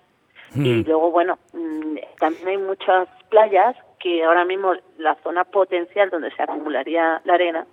Y 0.55 0.83
luego, 0.83 1.11
bueno, 1.11 1.37
mm, 1.53 1.97
también 2.17 2.47
hay 2.47 2.57
muchas 2.57 3.07
playas 3.29 3.75
que 3.99 4.23
ahora 4.23 4.45
mismo 4.45 4.73
la 4.97 5.13
zona 5.21 5.43
potencial 5.43 6.09
donde 6.09 6.31
se 6.31 6.41
acumularía 6.41 7.21
la 7.23 7.33
arena 7.35 7.67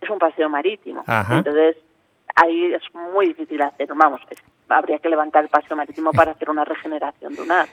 es 0.00 0.10
un 0.10 0.18
paseo 0.18 0.48
marítimo. 0.48 1.02
Ajá. 1.06 1.38
Entonces, 1.38 1.76
ahí 2.34 2.72
es 2.74 2.82
muy 3.14 3.28
difícil 3.28 3.60
hacer, 3.62 3.88
vamos, 3.94 4.20
es- 4.30 4.42
habría 4.68 4.98
que 4.98 5.08
levantar 5.08 5.44
el 5.44 5.48
paseo 5.50 5.76
marítimo 5.76 6.12
para 6.12 6.32
hacer 6.32 6.50
una 6.50 6.64
regeneración 6.64 7.34
dunar. 7.34 7.68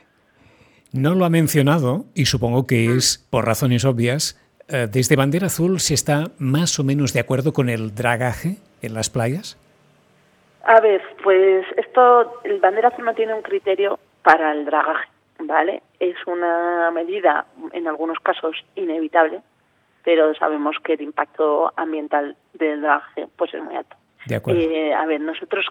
No 0.93 1.13
lo 1.13 1.25
ha 1.25 1.29
mencionado 1.29 2.05
y 2.13 2.25
supongo 2.25 2.65
que 2.67 2.87
Mm. 2.89 2.97
es 2.97 3.27
por 3.29 3.45
razones 3.45 3.83
obvias. 3.85 4.41
eh, 4.67 4.87
Desde 4.91 5.15
Bandera 5.15 5.45
Azul 5.47 5.79
se 5.79 5.93
está 5.93 6.31
más 6.39 6.79
o 6.79 6.83
menos 6.83 7.13
de 7.13 7.19
acuerdo 7.19 7.53
con 7.53 7.69
el 7.69 7.93
dragaje 7.93 8.57
en 8.81 8.93
las 8.95 9.09
playas. 9.11 9.57
A 10.63 10.79
ver, 10.79 11.03
pues 11.23 11.63
esto, 11.77 12.41
el 12.43 12.59
bandera 12.59 12.87
azul 12.87 13.05
no 13.05 13.13
tiene 13.13 13.35
un 13.35 13.43
criterio 13.43 13.99
para 14.23 14.51
el 14.53 14.65
dragaje, 14.65 15.07
¿vale? 15.37 15.83
Es 15.99 16.15
una 16.25 16.89
medida, 16.89 17.45
en 17.73 17.87
algunos 17.87 18.17
casos, 18.19 18.55
inevitable, 18.75 19.41
pero 20.05 20.33
sabemos 20.35 20.77
que 20.83 20.93
el 20.93 21.01
impacto 21.01 21.73
ambiental 21.75 22.37
del 22.53 22.81
dragaje 22.81 23.27
pues 23.35 23.53
es 23.53 23.61
muy 23.61 23.75
alto. 23.75 23.97
De 24.27 24.35
acuerdo. 24.35 24.61
Eh, 24.61 24.93
a 24.93 25.05
ver, 25.05 25.19
nosotros 25.19 25.65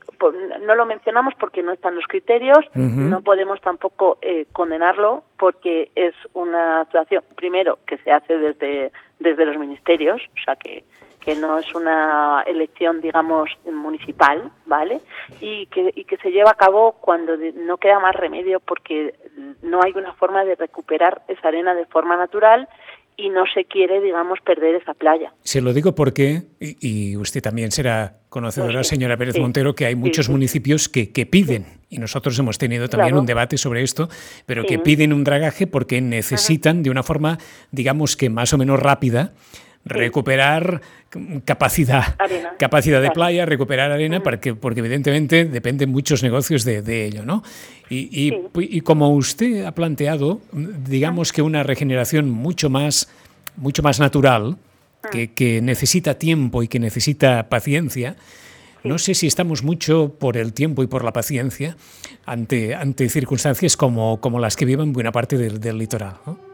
no 0.61 0.75
lo 0.75 0.87
mencionamos 0.87 1.35
porque 1.39 1.63
no 1.63 1.73
están 1.73 1.95
los 1.97 2.07
criterios, 2.07 2.65
no 2.75 3.21
podemos 3.23 3.61
tampoco 3.61 4.19
eh, 4.23 4.47
condenarlo 4.53 5.25
porque 5.39 5.91
es 5.97 6.15
una 6.35 6.83
actuación, 6.83 7.25
primero, 7.35 7.79
que 7.85 7.99
se 7.99 8.13
hace 8.13 8.39
desde, 8.39 8.93
desde 9.19 9.47
los 9.47 9.59
ministerios, 9.59 10.21
o 10.21 10.45
sea 10.45 10.55
que, 10.55 10.85
que 11.21 11.35
no 11.35 11.59
es 11.59 11.75
una 11.75 12.45
elección, 12.47 13.01
digamos, 13.01 13.51
municipal, 13.73 14.53
¿vale? 14.67 15.01
Y 15.41 15.67
que, 15.67 15.93
y 15.97 16.05
que 16.05 16.17
se 16.19 16.31
lleva 16.31 16.51
a 16.51 16.55
cabo 16.55 16.93
cuando 17.01 17.37
no 17.37 17.79
queda 17.79 17.99
más 17.99 18.15
remedio 18.15 18.61
porque 18.61 19.15
no 19.63 19.83
hay 19.83 19.93
una 19.97 20.13
forma 20.13 20.45
de 20.45 20.55
recuperar 20.55 21.23
esa 21.27 21.49
arena 21.49 21.75
de 21.75 21.87
forma 21.87 22.17
natural 22.17 22.69
y 23.17 23.29
no 23.31 23.45
se 23.55 23.65
quiere, 23.65 24.01
digamos, 24.01 24.39
perder 24.45 24.75
esa 24.75 24.95
playa. 24.95 25.33
Se 25.43 25.61
lo 25.61 25.73
digo 25.73 25.95
porque, 25.95 26.43
y, 26.61 26.77
y 27.13 27.17
usted 27.17 27.41
también 27.43 27.71
será 27.71 28.19
conocedora, 28.29 28.83
Sí, 28.83 28.91
señora 28.91 29.17
Pérez 29.17 29.35
sí. 29.35 29.41
Montero, 29.41 29.75
que 29.75 29.87
hay 29.87 29.95
muchos 29.95 30.27
sí. 30.27 30.33
municipios 30.33 30.89
que, 30.89 31.13
que 31.13 31.25
piden, 31.27 31.65
y 31.89 31.99
nosotros 31.99 32.37
hemos 32.39 32.59
tenido 32.59 32.89
también 32.89 33.11
Claro. 33.11 33.21
un 33.21 33.27
debate 33.27 33.57
sobre 33.59 33.83
esto, 33.83 34.09
pero 34.47 34.65
que 34.65 34.79
piden 34.81 35.13
un 35.13 35.23
dragaje 35.23 35.67
porque 35.69 36.01
necesitan 36.01 36.83
de 36.83 36.91
una 36.91 37.03
forma, 37.05 37.39
digamos 37.71 38.17
que 38.17 38.31
más 38.31 38.53
o 38.53 38.59
menos 38.59 38.81
rápida, 38.81 39.33
recuperar 39.85 40.81
capacidad, 41.45 42.17
Arena. 42.19 42.55
capacidad 42.59 43.01
de 43.03 43.11
playa, 43.11 43.47
recuperar 43.47 43.91
arena, 43.93 44.23
porque, 44.23 44.55
porque 44.55 44.81
evidentemente 44.81 45.45
dependen 45.45 45.91
muchos 45.91 46.23
negocios 46.23 46.65
de, 46.65 46.83
de 46.83 47.05
ello, 47.07 47.25
¿no? 47.25 47.43
Y, 47.89 48.09
y- 48.11 48.31
Sí. 48.31 48.69
y 48.71 48.81
como 48.81 49.11
usted 49.11 49.65
ha 49.65 49.73
planteado, 49.73 50.41
digamos 50.53 51.33
que 51.33 51.43
una 51.43 51.63
regeneración 51.63 52.31
mucho 52.31 52.71
más, 52.71 53.09
mucho 53.57 53.83
más 53.83 54.01
natural, 54.01 54.57
que, 55.13 55.33
que 55.33 55.61
necesita 55.61 56.15
tiempo 56.19 56.63
y 56.63 56.69
que 56.69 56.79
necesita 56.79 57.49
paciencia, 57.51 58.17
no 58.85 58.99
sé 58.99 59.15
si 59.15 59.27
estamos 59.27 59.63
mucho 59.63 60.15
por 60.19 60.37
el 60.39 60.53
tiempo 60.55 60.83
y 60.83 60.87
por 60.87 61.05
la 61.05 61.13
paciencia 61.13 61.77
ante, 62.27 62.75
ante 62.75 63.09
circunstancias 63.11 63.77
como, 63.77 64.21
como 64.21 64.41
las 64.41 64.57
que 64.57 64.65
viven 64.65 64.93
buena 64.95 65.13
parte 65.13 65.37
del, 65.37 65.61
del 65.61 65.77
litoral. 65.79 66.15
¿no? 66.27 66.54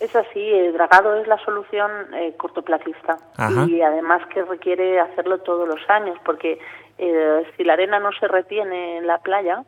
Es 0.00 0.16
así, 0.16 0.40
el 0.40 0.72
dragado 0.72 1.14
es 1.16 1.28
la 1.28 1.38
solución 1.44 1.90
eh, 2.14 2.34
cortoplacista 2.38 3.18
Ajá. 3.36 3.66
y 3.68 3.82
además 3.82 4.26
que 4.32 4.42
requiere 4.42 4.98
hacerlo 4.98 5.38
todos 5.38 5.68
los 5.68 5.78
años 5.90 6.18
porque 6.24 6.58
eh, 6.98 7.42
si 7.56 7.64
la 7.64 7.74
arena 7.74 8.00
no 8.00 8.10
se 8.12 8.26
retiene 8.26 8.96
en 8.96 9.06
la 9.06 9.18
playa, 9.18 9.62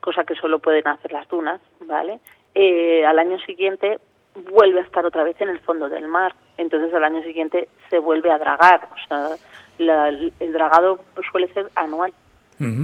cosa 0.00 0.24
que 0.24 0.34
solo 0.34 0.58
pueden 0.58 0.88
hacer 0.88 1.12
las 1.12 1.28
dunas, 1.28 1.60
¿vale? 1.86 2.18
Eh, 2.54 3.06
al 3.06 3.18
año 3.20 3.38
siguiente 3.40 3.98
vuelve 4.50 4.80
a 4.80 4.82
estar 4.82 5.06
otra 5.06 5.22
vez 5.22 5.40
en 5.40 5.48
el 5.50 5.60
fondo 5.60 5.88
del 5.88 6.08
mar, 6.08 6.34
entonces 6.56 6.92
al 6.92 7.04
año 7.04 7.22
siguiente 7.22 7.68
se 7.90 7.98
vuelve 8.00 8.30
a 8.32 8.38
dragar, 8.38 8.88
o 8.92 9.08
sea, 9.08 9.36
la- 9.78 10.08
el 10.08 10.52
dragado 10.52 11.00
suele 11.30 11.52
ser 11.52 11.70
anual. 11.76 12.12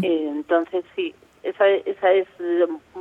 Eh, 0.03 0.29
entonces, 0.31 0.85
sí, 0.95 1.15
esa, 1.43 1.69
esa 1.69 2.13
es, 2.13 2.27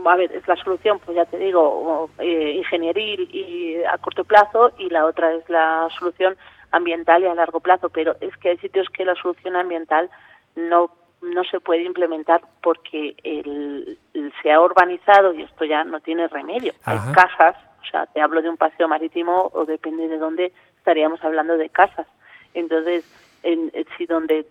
a 0.06 0.16
ver, 0.16 0.32
es 0.32 0.48
la 0.48 0.56
solución, 0.58 1.00
pues 1.04 1.16
ya 1.16 1.26
te 1.26 1.38
digo, 1.38 2.10
eh, 2.20 2.52
ingenieril 2.58 3.30
y 3.34 3.84
a 3.84 3.98
corto 3.98 4.24
plazo, 4.24 4.72
y 4.78 4.90
la 4.90 5.06
otra 5.06 5.34
es 5.34 5.48
la 5.50 5.88
solución 5.98 6.38
ambiental 6.72 7.24
y 7.24 7.28
a 7.28 7.34
largo 7.36 7.60
plazo. 7.60 7.90
Pero 7.90 8.16
es 8.22 8.36
que 8.38 8.50
hay 8.50 8.58
sitios 8.58 8.88
que 8.90 9.06
la 9.06 9.16
solución 9.16 9.56
ambiental 9.56 10.10
no 10.56 10.92
no 11.22 11.44
se 11.46 11.60
puede 11.60 11.82
implementar 11.84 12.42
porque 12.62 13.16
el, 13.24 13.98
el- 14.14 14.34
se 14.44 14.52
ha 14.52 14.62
urbanizado 14.62 15.34
y 15.34 15.42
esto 15.42 15.66
ya 15.66 15.84
no 15.84 16.00
tiene 16.00 16.28
remedio. 16.28 16.74
Ajá. 16.84 17.08
Hay 17.10 17.14
casas, 17.16 17.56
o 17.82 17.86
sea, 17.90 18.06
te 18.08 18.22
hablo 18.22 18.44
de 18.44 18.50
un 18.50 18.58
paseo 18.58 18.88
marítimo 18.88 19.50
o 19.54 19.66
depende 19.66 20.08
de 20.08 20.18
dónde 20.20 20.52
estaríamos 20.78 21.24
hablando 21.24 21.58
de 21.58 21.70
casas. 21.70 22.06
Entonces, 22.54 23.04
en, 23.42 23.72
en- 23.74 23.86
si 23.98 24.06
donde 24.06 24.46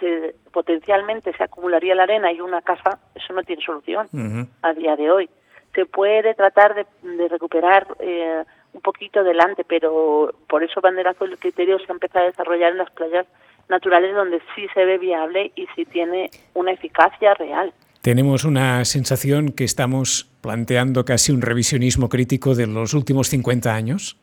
se, 0.00 0.34
potencialmente 0.52 1.32
se 1.36 1.42
acumularía 1.44 1.94
la 1.94 2.04
arena 2.04 2.32
y 2.32 2.40
una 2.40 2.62
casa, 2.62 2.98
eso 3.14 3.32
no 3.32 3.42
tiene 3.42 3.62
solución 3.62 4.08
Ujú. 4.12 4.48
a 4.62 4.72
día 4.74 4.96
de 4.96 5.10
hoy. 5.10 5.30
Se 5.74 5.86
puede 5.86 6.34
tratar 6.34 6.74
de, 6.74 6.86
de 7.02 7.28
recuperar 7.28 7.86
eh, 8.00 8.42
un 8.72 8.80
poquito 8.80 9.22
delante, 9.22 9.64
pero 9.64 10.34
por 10.48 10.62
eso 10.62 10.80
Bandera 10.80 11.10
Azul 11.10 11.30
el 11.32 11.38
criterio 11.38 11.78
se 11.78 11.86
ha 11.88 11.92
empezado 11.92 12.24
a 12.24 12.28
desarrollar 12.28 12.72
en 12.72 12.78
las 12.78 12.90
playas 12.90 13.26
naturales 13.68 14.14
donde 14.14 14.40
sí 14.54 14.66
se 14.74 14.84
ve 14.84 14.98
viable 14.98 15.52
y 15.54 15.66
sí 15.76 15.84
tiene 15.84 16.30
una 16.54 16.72
eficacia 16.72 17.34
real. 17.34 17.72
Tenemos 18.00 18.44
una 18.44 18.84
sensación 18.84 19.50
que 19.50 19.64
estamos 19.64 20.30
planteando 20.40 21.04
casi 21.04 21.32
un 21.32 21.42
revisionismo 21.42 22.08
crítico 22.08 22.54
de 22.54 22.66
los 22.66 22.94
últimos 22.94 23.28
50 23.28 23.74
años 23.74 24.16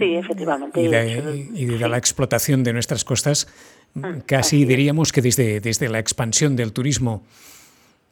Sí, 0.00 0.16
efectivamente. 0.16 0.80
y 0.80 0.88
de, 0.88 1.48
y 1.54 1.64
de 1.66 1.88
la 1.88 1.98
explotación 1.98 2.64
de 2.64 2.72
nuestras 2.72 3.04
costas. 3.04 3.46
Ah, 4.02 4.14
Casi 4.26 4.64
diríamos 4.64 5.12
que 5.12 5.20
desde, 5.20 5.60
desde 5.60 5.88
la 5.88 5.98
expansión 5.98 6.56
del 6.56 6.72
turismo 6.72 7.22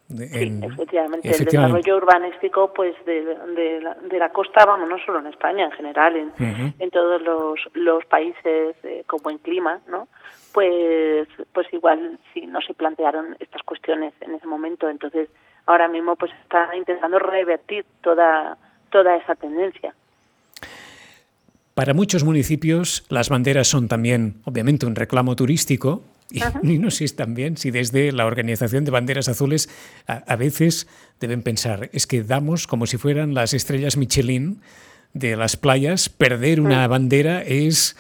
sí, 0.09 0.61
efectivamente. 0.63 1.29
El 1.29 1.45
desarrollo 1.45 1.97
urbanístico 1.97 2.73
pues 2.73 2.95
de, 3.05 3.25
de, 3.25 3.81
la, 3.81 3.95
de, 3.95 4.19
la, 4.19 4.31
costa, 4.31 4.65
vamos, 4.65 4.89
no 4.89 4.99
solo 5.05 5.19
en 5.21 5.27
España, 5.27 5.67
en 5.67 5.73
general, 5.73 6.17
en, 6.17 6.75
en 6.79 6.91
todos 6.91 7.21
los, 7.23 7.61
los 7.75 8.05
países 8.07 8.77
eh, 8.85 9.05
con 9.07 9.21
buen 9.23 9.39
clima, 9.39 9.81
¿no? 9.89 10.09
Pues, 10.53 11.29
pues 11.53 11.73
igual 11.73 12.19
sí 12.33 12.47
no 12.47 12.61
se 12.63 12.75
plantearon 12.75 13.37
estas 13.39 13.63
cuestiones 13.63 14.15
en 14.21 14.35
ese 14.35 14.47
momento. 14.47 14.89
Entonces, 14.89 15.29
ahora 15.67 15.89
mismo 15.89 16.17
pues 16.17 16.33
está 16.43 16.75
intentando 16.75 17.19
revertir 17.19 17.85
toda, 18.01 18.57
toda 18.91 19.17
esa 19.17 19.35
tendencia. 19.35 19.95
Para 21.79 21.95
muchos 21.95 22.25
municipios 22.25 23.05
las 23.09 23.29
banderas 23.29 23.69
son 23.69 23.87
también, 23.87 24.35
obviamente, 24.43 24.85
un 24.85 24.97
reclamo 24.97 25.37
turístico, 25.37 26.03
y, 26.29 26.41
no 26.81 26.91
sé 26.91 27.07
también 27.11 27.57
si 27.57 27.71
desde 27.71 28.11
la 28.11 28.27
organización 28.27 28.85
de 28.85 28.91
banderas 28.91 29.29
azules 29.29 29.69
a, 30.09 30.35
veces 30.35 30.89
deben 31.21 31.43
pensar, 31.43 31.89
es 31.93 32.09
que 32.09 32.25
damos 32.25 32.67
como 32.67 32.89
si 32.89 32.97
fueran 32.97 33.33
las 33.33 33.55
estrellas 33.55 33.97
Michelin 33.97 34.61
de 35.15 35.37
las 35.37 35.57
playas, 35.57 36.09
perder 36.09 36.61
una 36.61 36.85
bandera 36.89 37.43
es 37.43 37.95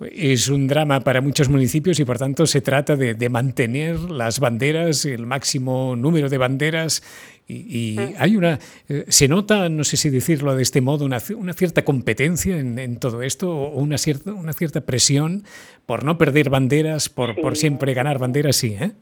es 0.00 0.48
un 0.48 0.68
drama 0.68 1.00
para 1.00 1.20
muchos 1.20 1.48
municipios 1.48 1.98
y 1.98 2.04
por 2.04 2.18
tanto 2.18 2.46
se 2.46 2.60
trata 2.60 2.96
de, 2.96 3.28
mantener 3.28 3.98
las 3.98 4.38
banderas, 4.38 5.04
el 5.04 5.26
máximo 5.26 5.96
número 5.96 6.28
de 6.28 6.38
banderas 6.38 7.02
y, 7.48 7.96
hay 8.18 8.36
una, 8.36 8.58
eh, 8.88 9.04
se 9.08 9.26
nota, 9.26 9.70
no 9.70 9.82
sé 9.82 9.96
si 9.96 10.10
decirlo 10.10 10.54
de 10.54 10.62
este 10.62 10.82
modo, 10.82 11.06
una, 11.06 11.18
cierta 11.18 11.82
competencia 11.82 12.58
en, 12.58 13.00
todo 13.00 13.22
esto 13.22 13.50
o 13.50 13.80
una 13.80 13.96
cierta, 13.96 14.32
una 14.32 14.52
cierta 14.52 14.82
presión 14.82 15.44
por 15.86 16.04
no 16.04 16.18
perder 16.18 16.50
banderas, 16.50 17.08
por, 17.08 17.40
por 17.40 17.56
siempre 17.56 17.94
ganar 17.94 18.18
banderas, 18.18 18.56
sí, 18.56 18.76
¿eh? 18.78 18.92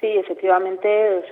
Sí, 0.00 0.06
efectivamente, 0.06 1.24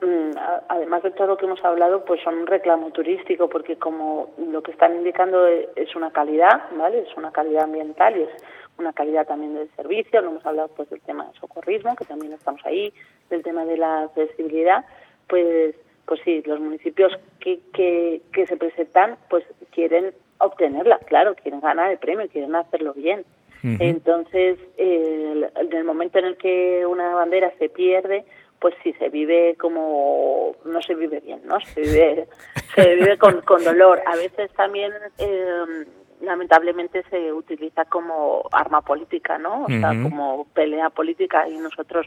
mm, 0.00 0.30
además 0.68 1.02
de 1.02 1.10
todo 1.10 1.26
lo 1.26 1.36
que 1.36 1.44
hemos 1.44 1.62
hablado, 1.62 2.06
pues 2.06 2.22
son 2.22 2.38
un 2.38 2.46
reclamo 2.46 2.90
turístico, 2.90 3.50
porque 3.50 3.76
como 3.76 4.30
lo 4.38 4.62
que 4.62 4.70
están 4.70 4.96
indicando 4.96 5.46
e, 5.46 5.68
es 5.76 5.94
una 5.94 6.10
calidad, 6.10 6.70
¿vale? 6.74 7.00
Es 7.00 7.14
una 7.18 7.30
calidad 7.32 7.64
ambiental 7.64 8.16
y 8.16 8.22
es 8.22 8.30
una 8.78 8.94
calidad 8.94 9.26
también 9.26 9.54
del 9.54 9.68
servicio, 9.76 10.22
lo 10.22 10.30
hemos 10.30 10.46
hablado 10.46 10.68
pues 10.68 10.88
del 10.88 11.02
tema 11.02 11.26
del 11.26 11.34
socorrismo, 11.38 11.94
que 11.96 12.06
también 12.06 12.32
estamos 12.32 12.64
ahí, 12.64 12.94
del 13.28 13.42
tema 13.42 13.66
de 13.66 13.76
la 13.76 14.04
accesibilidad, 14.04 14.86
pues 15.28 15.74
pues 16.06 16.20
sí, 16.24 16.42
los 16.44 16.60
municipios 16.60 17.12
que, 17.40 17.60
que, 17.72 18.20
que 18.32 18.46
se 18.46 18.56
presentan 18.56 19.16
pues 19.30 19.44
quieren 19.72 20.12
obtenerla, 20.38 20.98
claro, 20.98 21.34
quieren 21.34 21.60
ganar 21.60 21.90
el 21.90 21.98
premio, 21.98 22.28
quieren 22.28 22.54
hacerlo 22.54 22.92
bien. 22.94 23.24
Entonces, 23.62 24.58
en 24.76 25.72
el 25.72 25.84
momento 25.84 26.18
en 26.18 26.26
el 26.26 26.36
que 26.36 26.84
una 26.84 27.14
bandera 27.14 27.50
se 27.58 27.70
pierde, 27.70 28.26
pues 28.58 28.74
sí 28.82 28.92
se 28.98 29.08
vive 29.08 29.56
como 29.58 30.54
no 30.66 30.82
se 30.82 30.94
vive 30.94 31.20
bien, 31.20 31.40
¿no? 31.46 31.58
Se 31.60 31.80
vive, 31.80 32.28
se 32.74 32.94
vive 32.96 33.16
con, 33.16 33.40
con 33.40 33.64
dolor. 33.64 34.02
A 34.06 34.16
veces 34.16 34.50
también 34.52 34.92
eh, 35.16 35.86
lamentablemente 36.20 37.04
se 37.08 37.32
utiliza 37.32 37.86
como 37.86 38.46
arma 38.52 38.82
política, 38.82 39.38
¿no? 39.38 39.64
O 39.64 39.68
sea, 39.68 39.92
como 40.02 40.46
pelea 40.52 40.90
política 40.90 41.48
y 41.48 41.56
nosotros 41.56 42.06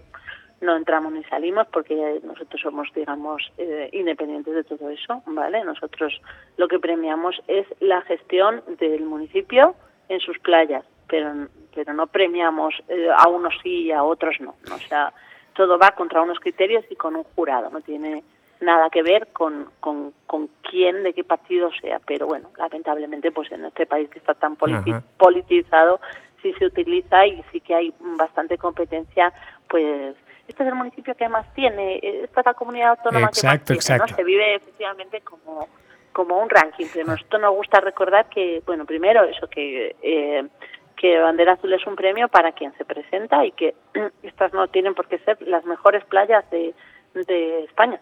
no 0.61 0.75
entramos 0.75 1.13
ni 1.13 1.23
salimos 1.25 1.67
porque 1.67 2.19
nosotros 2.23 2.61
somos, 2.61 2.87
digamos, 2.95 3.51
eh, 3.57 3.89
independientes 3.93 4.55
de 4.55 4.63
todo 4.63 4.89
eso, 4.89 5.21
¿vale? 5.27 5.63
Nosotros 5.63 6.19
lo 6.57 6.67
que 6.67 6.79
premiamos 6.79 7.39
es 7.47 7.67
la 7.79 8.01
gestión 8.01 8.63
del 8.79 9.03
municipio 9.03 9.75
en 10.09 10.19
sus 10.19 10.39
playas, 10.39 10.83
pero 11.07 11.47
pero 11.77 11.93
no 11.93 12.07
premiamos 12.07 12.73
eh, 12.87 13.07
a 13.15 13.29
unos 13.29 13.53
sí 13.61 13.83
y 13.83 13.91
a 13.91 14.01
otros 14.03 14.37
no, 14.39 14.55
O 14.73 14.79
sea, 14.79 15.13
todo 15.53 15.77
va 15.77 15.91
contra 15.91 16.23
unos 16.23 16.39
criterios 16.39 16.83
y 16.89 16.95
con 16.95 17.15
un 17.15 17.23
jurado, 17.35 17.69
no 17.69 17.81
tiene 17.81 18.23
nada 18.61 18.89
que 18.89 19.03
ver 19.03 19.27
con, 19.27 19.69
con, 19.79 20.11
con 20.25 20.49
quién, 20.63 21.03
de 21.03 21.13
qué 21.13 21.23
partido 21.23 21.69
sea, 21.79 21.99
pero 21.99 22.25
bueno, 22.25 22.49
lamentablemente 22.57 23.31
pues 23.31 23.51
en 23.51 23.65
este 23.65 23.85
país 23.85 24.09
que 24.09 24.17
está 24.17 24.33
tan 24.33 24.55
politizado, 24.55 25.99
sí 26.41 26.51
se 26.53 26.65
utiliza 26.65 27.27
y 27.27 27.43
sí 27.51 27.61
que 27.61 27.75
hay 27.75 27.93
bastante 27.99 28.57
competencia, 28.57 29.31
pues 29.69 30.15
este 30.47 30.63
es 30.63 30.69
el 30.69 30.75
municipio 30.75 31.15
que 31.15 31.29
más 31.29 31.51
tiene, 31.53 31.99
esta 32.01 32.41
es 32.41 32.45
la 32.45 32.53
comunidad 32.53 32.91
autónoma 32.91 33.29
que 33.29 33.45
más 33.45 33.63
tiene, 33.63 33.99
¿no? 33.99 34.07
Se 34.07 34.23
vive 34.23 34.55
efectivamente 34.55 35.21
como 35.21 35.67
como 36.13 36.39
un 36.41 36.49
ranking, 36.49 36.87
pero 36.91 37.05
nosotros 37.05 37.39
nos 37.39 37.53
gusta 37.53 37.79
recordar 37.79 38.27
que, 38.27 38.63
bueno, 38.65 38.85
primero 38.85 39.23
eso, 39.23 39.47
que 39.47 39.95
eh, 40.01 40.47
que 40.97 41.19
Bandera 41.19 41.53
Azul 41.53 41.71
es 41.73 41.85
un 41.85 41.95
premio 41.95 42.27
para 42.27 42.51
quien 42.51 42.75
se 42.75 42.83
presenta 42.83 43.45
y 43.45 43.51
que 43.51 43.75
estas 44.23 44.51
no 44.51 44.67
tienen 44.67 44.95
por 44.95 45.07
qué 45.07 45.19
ser 45.19 45.41
las 45.43 45.63
mejores 45.63 46.03
playas 46.05 46.49
de, 46.49 46.73
de 47.13 47.63
España. 47.63 48.01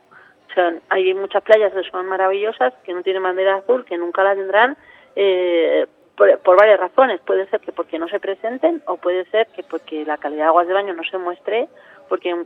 O 0.50 0.54
sea, 0.54 0.74
hay 0.90 1.14
muchas 1.14 1.44
playas 1.44 1.74
que 1.74 1.84
son 1.90 2.08
maravillosas 2.08 2.74
que 2.84 2.94
no 2.94 3.04
tienen 3.04 3.22
bandera 3.22 3.58
azul, 3.58 3.86
que 3.86 3.98
nunca 3.98 4.24
la 4.24 4.36
tendrán 4.36 4.78
eh, 5.16 5.86
por, 6.16 6.58
varias 6.58 6.80
razones. 6.80 7.20
Puede 7.22 7.48
ser 7.50 7.60
que 7.60 7.74
porque 7.74 8.00
no 8.00 8.08
se 8.08 8.20
presenten 8.20 8.82
o 8.88 8.98
puede 8.98 9.26
ser 9.26 9.48
que 9.48 9.64
porque 9.64 10.06
la 10.06 10.18
calidad 10.18 10.46
de 10.46 10.50
aguas 10.50 10.68
de 10.68 10.74
baño 10.74 10.94
no 10.94 11.04
se 11.04 11.18
muestre, 11.18 11.68
porque 12.08 12.32
hay 12.32 12.40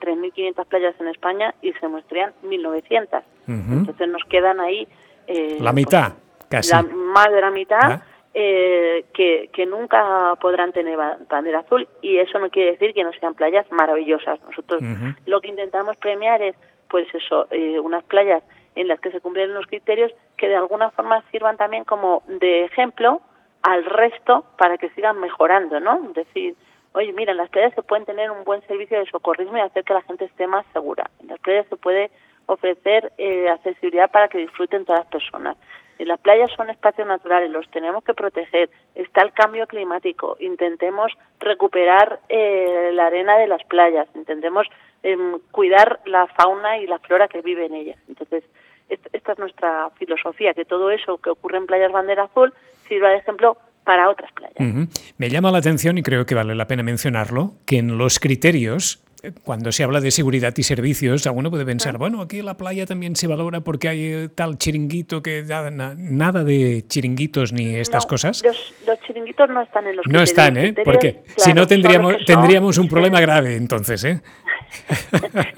3.500 0.00 0.66
playas 0.66 0.94
en 1.00 1.08
España 1.08 1.54
y 1.62 1.72
se 1.74 1.88
muestran 1.88 2.32
1.900. 2.44 3.22
Entonces 3.46 4.08
nos 4.08 4.22
quedan 4.24 4.60
ahí... 4.60 4.86
Eh, 5.26 5.58
la 5.60 5.72
mitad, 5.72 6.12
pues, 6.48 6.70
casi. 6.70 6.86
más 6.94 7.30
de 7.30 7.40
la 7.40 7.50
mitad 7.50 8.02
eh, 8.32 9.06
que, 9.12 9.50
que, 9.52 9.66
nunca 9.66 10.34
podrán 10.40 10.72
tener 10.72 10.96
bandera 11.28 11.60
azul 11.60 11.88
y 12.00 12.18
eso 12.18 12.38
no 12.38 12.48
quiere 12.48 12.72
decir 12.72 12.94
que 12.94 13.02
no 13.02 13.12
sean 13.12 13.34
playas 13.34 13.66
maravillosas. 13.72 14.40
Nosotros 14.42 14.82
lo 15.26 15.40
que 15.40 15.48
intentamos 15.48 15.96
premiar 15.96 16.40
es, 16.40 16.54
pues 16.88 17.12
eso, 17.12 17.48
eh, 17.50 17.80
unas 17.80 18.04
playas 18.04 18.42
en 18.76 18.86
las 18.86 19.00
que 19.00 19.10
se 19.10 19.20
cumplen 19.20 19.52
los 19.52 19.66
criterios 19.66 20.12
que 20.36 20.48
de 20.48 20.56
alguna 20.56 20.90
forma 20.90 21.22
sirvan 21.32 21.56
también 21.56 21.84
como 21.84 22.22
de 22.28 22.64
ejemplo 22.64 23.20
al 23.62 23.84
resto 23.84 24.44
para 24.56 24.78
que 24.78 24.90
sigan 24.90 25.18
mejorando, 25.18 25.80
¿no? 25.80 26.00
Es 26.08 26.14
decir, 26.14 26.54
oye, 26.92 27.12
mira, 27.12 27.32
en 27.32 27.38
las 27.38 27.50
playas 27.50 27.74
se 27.74 27.82
pueden 27.82 28.04
tener 28.04 28.30
un 28.30 28.44
buen 28.44 28.60
servicio 28.66 28.98
de 28.98 29.06
socorrismo 29.06 29.56
y 29.56 29.60
hacer 29.60 29.84
que 29.84 29.94
la 29.94 30.02
gente 30.02 30.24
esté 30.24 30.46
más 30.46 30.66
segura. 30.72 31.10
En 31.20 31.28
las 31.28 31.38
playas 31.40 31.66
se 31.68 31.76
puede 31.76 32.10
ofrecer 32.46 33.12
eh, 33.18 33.48
accesibilidad 33.48 34.10
para 34.10 34.28
que 34.28 34.38
disfruten 34.38 34.84
todas 34.84 35.00
las 35.00 35.10
personas. 35.10 35.56
Las 35.98 36.18
playas 36.18 36.50
son 36.56 36.70
espacios 36.70 37.06
naturales, 37.06 37.50
los 37.50 37.70
tenemos 37.70 38.02
que 38.02 38.14
proteger. 38.14 38.70
Está 38.94 39.20
el 39.20 39.32
cambio 39.32 39.66
climático. 39.66 40.36
Intentemos 40.40 41.12
recuperar 41.40 42.20
eh, 42.30 42.90
la 42.94 43.06
arena 43.06 43.36
de 43.36 43.46
las 43.46 43.62
playas. 43.64 44.08
Intentemos 44.14 44.66
em, 45.02 45.38
cuidar 45.50 46.00
la 46.06 46.26
fauna 46.28 46.78
y 46.78 46.86
la 46.86 46.98
flora 47.00 47.28
que 47.28 47.42
vive 47.42 47.66
en 47.66 47.74
ellas. 47.74 47.98
Entonces, 48.08 48.44
esta 48.88 49.32
es 49.32 49.38
nuestra 49.38 49.90
filosofía, 49.90 50.54
que 50.54 50.64
todo 50.64 50.90
eso 50.90 51.18
que 51.18 51.30
ocurre 51.30 51.58
en 51.58 51.66
Playas 51.66 51.92
Bandera 51.92 52.24
Azul 52.24 52.52
sirva 52.88 53.10
de 53.10 53.16
ejemplo 53.16 53.56
para 53.84 54.08
otras 54.08 54.30
playas. 54.32 54.88
Me 55.18 55.30
llama 55.30 55.50
la 55.50 55.58
atención 55.58 55.98
y 55.98 56.02
creo 56.02 56.26
que 56.26 56.34
vale 56.34 56.54
la 56.54 56.66
pena 56.66 56.82
mencionarlo, 56.82 57.54
que 57.66 57.78
en 57.78 57.98
los 57.98 58.18
criterios 58.18 59.02
cuando 59.44 59.72
se 59.72 59.84
habla 59.84 60.00
de 60.00 60.10
seguridad 60.10 60.54
y 60.56 60.62
servicios, 60.62 61.26
alguno 61.26 61.50
puede 61.50 61.66
pensar, 61.66 61.98
bueno, 61.98 62.22
aquí 62.22 62.42
la 62.42 62.56
playa 62.56 62.86
también 62.86 63.16
se 63.16 63.26
valora 63.26 63.60
porque 63.60 63.88
hay 63.88 64.04
eh, 64.04 64.28
tal 64.34 64.56
chiringuito 64.58 65.22
que 65.22 65.42
da 65.42 65.70
nada 65.70 66.44
de 66.44 66.84
chiringuitos 66.86 67.52
ni 67.52 67.76
estas 67.76 68.06
cosas. 68.06 68.42
Los, 68.42 69.00
chiringuitos 69.06 69.48
no 69.50 69.62
están 69.62 69.86
en 69.86 69.96
los 69.96 70.06
No 70.06 70.22
están, 70.22 70.56
¿eh? 70.56 70.74
Porque 70.84 71.22
si 71.36 71.52
no 71.52 71.66
tendríamos, 71.66 72.24
tendríamos 72.24 72.78
un 72.78 72.88
problema 72.88 73.20
grave 73.20 73.56
entonces, 73.56 74.04
¿eh? 74.04 74.22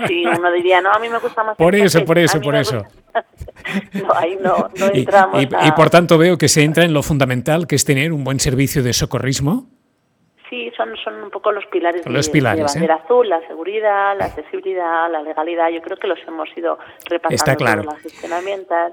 sí, 0.08 0.24
uno 0.26 0.50
diría, 0.52 0.80
no, 0.80 0.90
a 0.90 0.98
mí 0.98 1.08
me 1.08 1.18
gusta 1.18 1.44
más. 1.44 1.56
Por 1.56 1.74
eso, 1.74 2.04
por 2.04 2.18
eso, 2.18 2.40
por 2.40 2.56
eso. 2.56 2.85
no, 3.92 4.14
ahí 4.14 4.38
no, 4.40 4.70
no 4.78 4.87
entramos. 4.92 5.42
y, 5.42 5.72
por 5.72 5.90
tanto 5.90 6.18
veo 6.18 6.38
que 6.38 6.48
se 6.48 6.62
entra 6.62 6.85
en 6.85 6.92
lo 6.92 7.02
fundamental, 7.02 7.66
que 7.66 7.76
es 7.76 7.85
tener 7.85 8.12
un 8.12 8.24
buen 8.24 8.40
servicio 8.40 8.82
de 8.82 8.92
socorrismo 8.92 9.68
Sí, 10.52 10.70
son, 10.76 10.90
son 11.02 11.14
un 11.14 11.30
poco 11.30 11.50
los 11.50 11.64
pilares, 11.72 12.04
los 12.04 12.26
de, 12.26 12.32
pilares, 12.32 12.74
de 12.74 12.80
bandera 12.80 12.96
azul, 12.96 13.26
la 13.26 13.40
seguridad, 13.48 14.14
la 14.18 14.26
accesibilidad, 14.26 15.11
la 15.11 15.22
legalidad. 15.22 15.70
Yo 15.70 15.80
creo 15.80 15.96
que 15.96 16.06
los 16.06 16.18
hemos 16.28 16.46
ido 16.54 16.78
repasando 17.08 17.35
Está 17.35 17.56
claro. 17.56 17.85
la 17.85 17.96
gestión 17.96 18.35
ambiental. 18.35 18.92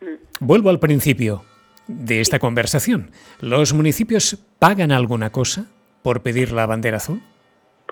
Mm. 0.00 0.06
Vuelvo 0.38 0.70
al 0.70 0.78
principio 0.78 1.42
de 1.88 2.20
esta 2.20 2.38
conversación. 2.38 3.10
¿Los 3.40 3.74
municipios 3.74 4.38
pagan 4.60 4.92
alguna 4.92 5.32
cosa 5.32 5.66
por 6.04 6.22
pedir 6.22 6.52
la 6.52 6.64
bandera 6.66 6.98
azul? 6.98 7.20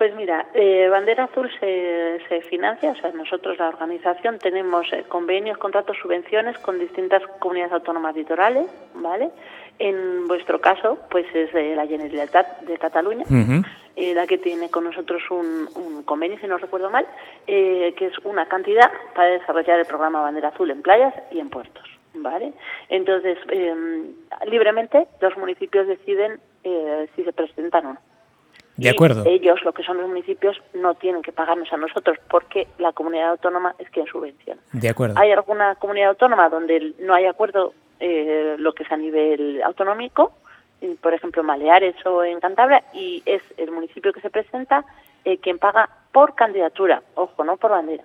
Pues 0.02 0.16
mira, 0.16 0.48
eh, 0.52 0.88
Bandera 0.90 1.26
Azul 1.30 1.48
se, 1.60 2.18
se, 2.28 2.40
financia, 2.40 2.90
o 2.90 2.96
sea, 2.96 3.12
nosotros 3.12 3.56
la 3.56 3.68
organización 3.68 4.40
tenemos 4.40 4.92
eh, 4.92 5.04
convenios, 5.06 5.58
contratos, 5.58 5.96
subvenciones 6.02 6.58
con 6.58 6.80
distintas 6.80 7.22
comunidades 7.38 7.72
autónomas 7.72 8.16
litorales, 8.16 8.66
¿vale? 8.96 9.30
En 9.78 10.26
vuestro 10.26 10.60
caso, 10.60 10.98
pues 11.08 11.24
es 11.32 11.54
la 11.54 11.86
Generalitat 11.86 12.62
de 12.62 12.78
Cataluña, 12.78 13.24
eh, 13.94 14.12
la 14.12 14.26
que 14.26 14.38
tiene 14.38 14.70
con 14.70 14.82
nosotros 14.82 15.22
un, 15.30 16.02
convenio, 16.04 16.36
si 16.40 16.48
no 16.48 16.58
recuerdo 16.58 16.90
mal, 16.90 17.06
eh, 17.46 17.94
que 17.96 18.06
es 18.06 18.18
una 18.24 18.46
cantidad 18.46 18.90
para 19.14 19.28
desarrollar 19.28 19.78
el 19.78 19.86
programa 19.86 20.20
Bandera 20.20 20.48
Azul 20.48 20.72
en 20.72 20.82
playas 20.82 21.14
y 21.30 21.38
en 21.38 21.48
puertos. 21.48 21.88
¿Vale? 22.14 22.54
Entonces, 22.88 23.38
em, 23.50 24.14
libremente 24.46 25.06
los 25.20 25.36
municipios 25.36 25.86
deciden 25.86 26.40
eh, 26.64 27.08
si 27.14 27.22
se 27.22 27.32
presentan 27.32 27.86
o 27.86 27.92
no. 27.92 28.11
De 28.76 28.88
acuerdo. 28.88 29.24
ellos, 29.26 29.62
lo 29.64 29.72
que 29.72 29.82
son 29.82 29.98
los 29.98 30.08
municipios, 30.08 30.60
no 30.74 30.94
tienen 30.94 31.22
que 31.22 31.32
pagarnos 31.32 31.72
a 31.72 31.76
nosotros 31.76 32.18
porque 32.30 32.68
la 32.78 32.92
comunidad 32.92 33.30
autónoma 33.30 33.74
es 33.78 33.88
quien 33.90 34.06
subvenciona. 34.06 34.60
De 34.72 34.88
acuerdo. 34.88 35.14
Hay 35.18 35.30
alguna 35.30 35.74
comunidad 35.76 36.10
autónoma 36.10 36.48
donde 36.48 36.94
no 37.00 37.14
hay 37.14 37.26
acuerdo 37.26 37.74
eh, 38.00 38.56
lo 38.58 38.72
que 38.72 38.82
es 38.84 38.92
a 38.92 38.96
nivel 38.96 39.62
autonómico, 39.62 40.32
por 41.00 41.14
ejemplo 41.14 41.42
en 41.42 41.48
Baleares 41.48 41.94
o 42.06 42.24
en 42.24 42.40
Cantabria, 42.40 42.82
y 42.92 43.22
es 43.26 43.42
el 43.56 43.70
municipio 43.70 44.12
que 44.12 44.20
se 44.20 44.30
presenta 44.30 44.84
eh, 45.24 45.38
quien 45.38 45.58
paga 45.58 45.88
por 46.10 46.34
candidatura, 46.34 47.02
ojo, 47.14 47.44
no 47.44 47.56
por 47.56 47.70
bandera. 47.70 48.04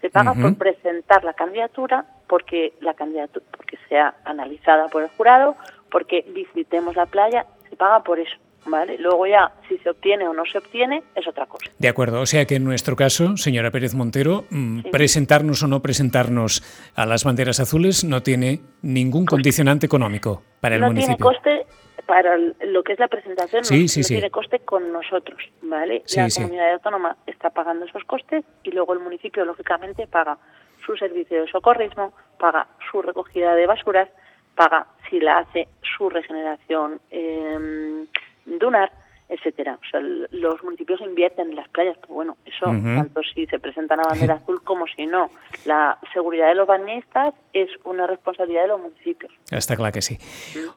Se 0.00 0.10
paga 0.10 0.34
por 0.34 0.56
presentar 0.56 1.24
la 1.24 1.32
candidatura 1.32 2.04
porque 2.26 2.74
la 2.80 2.94
candidatura 2.94 3.44
porque 3.56 3.78
sea 3.88 4.14
analizada 4.24 4.88
por 4.88 5.02
el 5.02 5.08
jurado, 5.10 5.56
porque 5.90 6.24
visitemos 6.28 6.96
la 6.96 7.06
playa, 7.06 7.46
se 7.68 7.76
paga 7.76 8.02
por 8.02 8.18
eso. 8.18 8.36
¿Vale? 8.66 8.96
Luego 8.98 9.26
ya, 9.26 9.52
si 9.68 9.76
se 9.78 9.90
obtiene 9.90 10.26
o 10.26 10.32
no 10.32 10.44
se 10.50 10.58
obtiene, 10.58 11.02
es 11.14 11.26
otra 11.28 11.46
cosa. 11.46 11.70
De 11.78 11.88
acuerdo, 11.88 12.20
o 12.20 12.26
sea 12.26 12.46
que 12.46 12.56
en 12.56 12.64
nuestro 12.64 12.96
caso, 12.96 13.36
señora 13.36 13.70
Pérez 13.70 13.94
Montero, 13.94 14.44
mm, 14.50 14.90
presentarnos 14.90 15.62
o 15.62 15.68
no 15.68 15.82
presentarnos 15.82 16.62
a 16.94 17.04
las 17.04 17.24
banderas 17.24 17.60
azules 17.60 18.04
no 18.04 18.22
tiene 18.22 18.60
ningún 18.82 19.26
condicionante 19.26 19.86
económico 19.86 20.42
para 20.60 20.76
el 20.76 20.82
municipio. 20.82 21.16
No 21.18 21.30
tiene 21.30 21.64
coste 21.64 21.66
para 22.06 22.36
lo 22.36 22.82
que 22.82 22.92
es 22.92 22.98
la 22.98 23.08
presentación, 23.08 23.62
no, 23.62 24.04
tiene 24.06 24.30
coste 24.30 24.60
con 24.60 24.92
nosotros, 24.92 25.40
¿vale? 25.62 26.02
la 26.14 26.28
comunidad 26.28 26.72
autónoma 26.74 27.16
está 27.26 27.50
pagando 27.50 27.86
esos 27.86 28.04
costes 28.04 28.44
y 28.62 28.70
luego 28.70 28.92
el 28.92 29.00
municipio, 29.00 29.44
lógicamente, 29.44 30.06
paga 30.06 30.38
su 30.84 30.96
servicio 30.96 31.42
de 31.42 31.50
socorrismo, 31.50 32.12
paga 32.38 32.66
su 32.90 33.00
recogida 33.00 33.54
de 33.54 33.66
basuras, 33.66 34.08
paga 34.54 34.86
si 35.08 35.18
la 35.20 35.38
hace 35.38 35.68
su 35.96 36.10
regeneración 36.10 37.00
eh, 37.10 38.04
dunar, 38.46 38.92
etcétera. 39.28 39.78
O 39.80 39.90
sea, 39.90 40.00
los 40.00 40.62
municipios 40.62 41.00
invierten 41.00 41.50
en 41.50 41.56
las 41.56 41.68
playas, 41.68 41.96
pero 42.00 42.14
bueno, 42.14 42.36
eso 42.44 42.66
tanto 42.66 43.22
si 43.22 43.46
se 43.46 43.58
presenta 43.58 43.94
una 43.94 44.04
bandera 44.04 44.34
azul 44.34 44.62
como 44.62 44.86
si 44.86 45.06
no. 45.06 45.30
La 45.64 45.98
seguridad 46.12 46.48
de 46.48 46.54
los 46.54 46.66
bañistas 46.66 47.34
es 47.52 47.70
una 47.84 48.06
responsabilidad 48.06 48.62
de 48.62 48.68
los 48.68 48.80
municipios. 48.80 49.32
Está 49.50 49.76
claro 49.76 49.92
que 49.92 50.02
sí. 50.02 50.18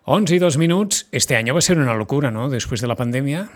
11 0.05 0.35
y 0.35 0.39
2 0.39 0.57
minutos. 0.57 1.09
Este 1.11 1.35
año 1.35 1.53
va 1.53 1.59
a 1.59 1.61
ser 1.61 1.77
una 1.77 1.93
locura, 1.93 2.31
¿no? 2.31 2.49
Después 2.49 2.81
de 2.81 2.87
la 2.87 2.95
pandemia. 2.95 3.49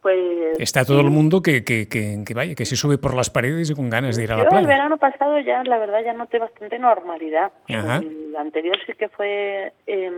Pues, 0.00 0.39
Está 0.60 0.84
todo 0.84 1.00
el 1.00 1.08
mundo 1.08 1.40
que, 1.40 1.64
que, 1.64 1.88
que, 1.88 2.22
que, 2.22 2.34
vaya, 2.34 2.54
que 2.54 2.66
se 2.66 2.76
sube 2.76 2.98
por 2.98 3.14
las 3.14 3.30
paredes 3.30 3.70
y 3.70 3.74
con 3.74 3.88
ganas 3.88 4.16
de 4.16 4.24
ir 4.24 4.32
a 4.32 4.36
la 4.36 4.44
playa. 4.44 4.60
el 4.60 4.66
verano 4.66 4.98
pasado 4.98 5.40
ya, 5.40 5.64
la 5.64 5.78
verdad, 5.78 6.04
ya 6.04 6.12
noté 6.12 6.38
bastante 6.38 6.78
normalidad. 6.78 7.50
El 7.66 8.36
anterior 8.36 8.76
sí 8.84 8.92
que 8.92 9.08
fue 9.08 9.72
eh, 9.86 10.12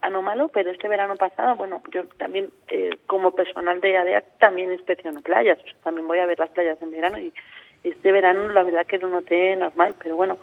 anómalo, 0.00 0.46
pero 0.46 0.70
este 0.70 0.86
verano 0.86 1.16
pasado, 1.16 1.56
bueno, 1.56 1.82
yo 1.92 2.04
también, 2.18 2.50
eh, 2.68 2.98
como 3.08 3.32
personal 3.32 3.80
de 3.80 3.96
ADEA, 3.96 4.22
también 4.38 4.72
inspecciono 4.72 5.22
playas. 5.22 5.58
O 5.58 5.64
sea, 5.64 5.74
también 5.82 6.06
voy 6.06 6.20
a 6.20 6.26
ver 6.26 6.38
las 6.38 6.50
playas 6.50 6.80
en 6.80 6.92
verano 6.92 7.18
y 7.18 7.32
este 7.82 8.12
verano 8.12 8.48
la 8.48 8.62
verdad 8.62 8.86
que 8.86 8.98
lo 8.98 9.08
noté 9.08 9.56
normal, 9.56 9.96
pero 10.00 10.14
bueno, 10.14 10.38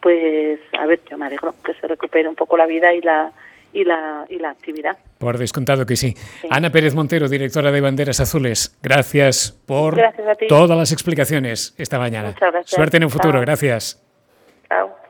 pues 0.00 0.60
a 0.78 0.86
ver, 0.86 1.00
yo 1.10 1.18
me 1.18 1.26
alegro 1.26 1.56
que 1.64 1.74
se 1.74 1.88
recupere 1.88 2.28
un 2.28 2.36
poco 2.36 2.56
la 2.56 2.66
vida 2.66 2.94
y 2.94 3.00
la 3.00 3.32
y 3.72 3.84
la, 3.84 4.26
y 4.28 4.38
la 4.38 4.50
actividad. 4.50 4.96
Por 5.18 5.38
descontado 5.38 5.86
que 5.86 5.96
sí. 5.96 6.14
Ana 6.50 6.70
Pérez 6.70 6.94
Montero, 6.94 7.28
directora 7.28 7.70
de 7.70 7.80
Banderas 7.80 8.20
Azules, 8.20 8.78
gracias 8.82 9.52
por 9.66 10.00
todas 10.48 10.76
las 10.76 10.92
explicaciones 10.92 11.74
esta 11.78 11.98
mañana. 11.98 12.28
Muchas 12.28 12.52
gracias. 12.52 12.70
Suerte 12.70 12.96
en 12.98 13.02
el 13.04 13.10
futuro, 13.10 13.40
gracias. 13.40 14.02
Chao. 14.68 15.01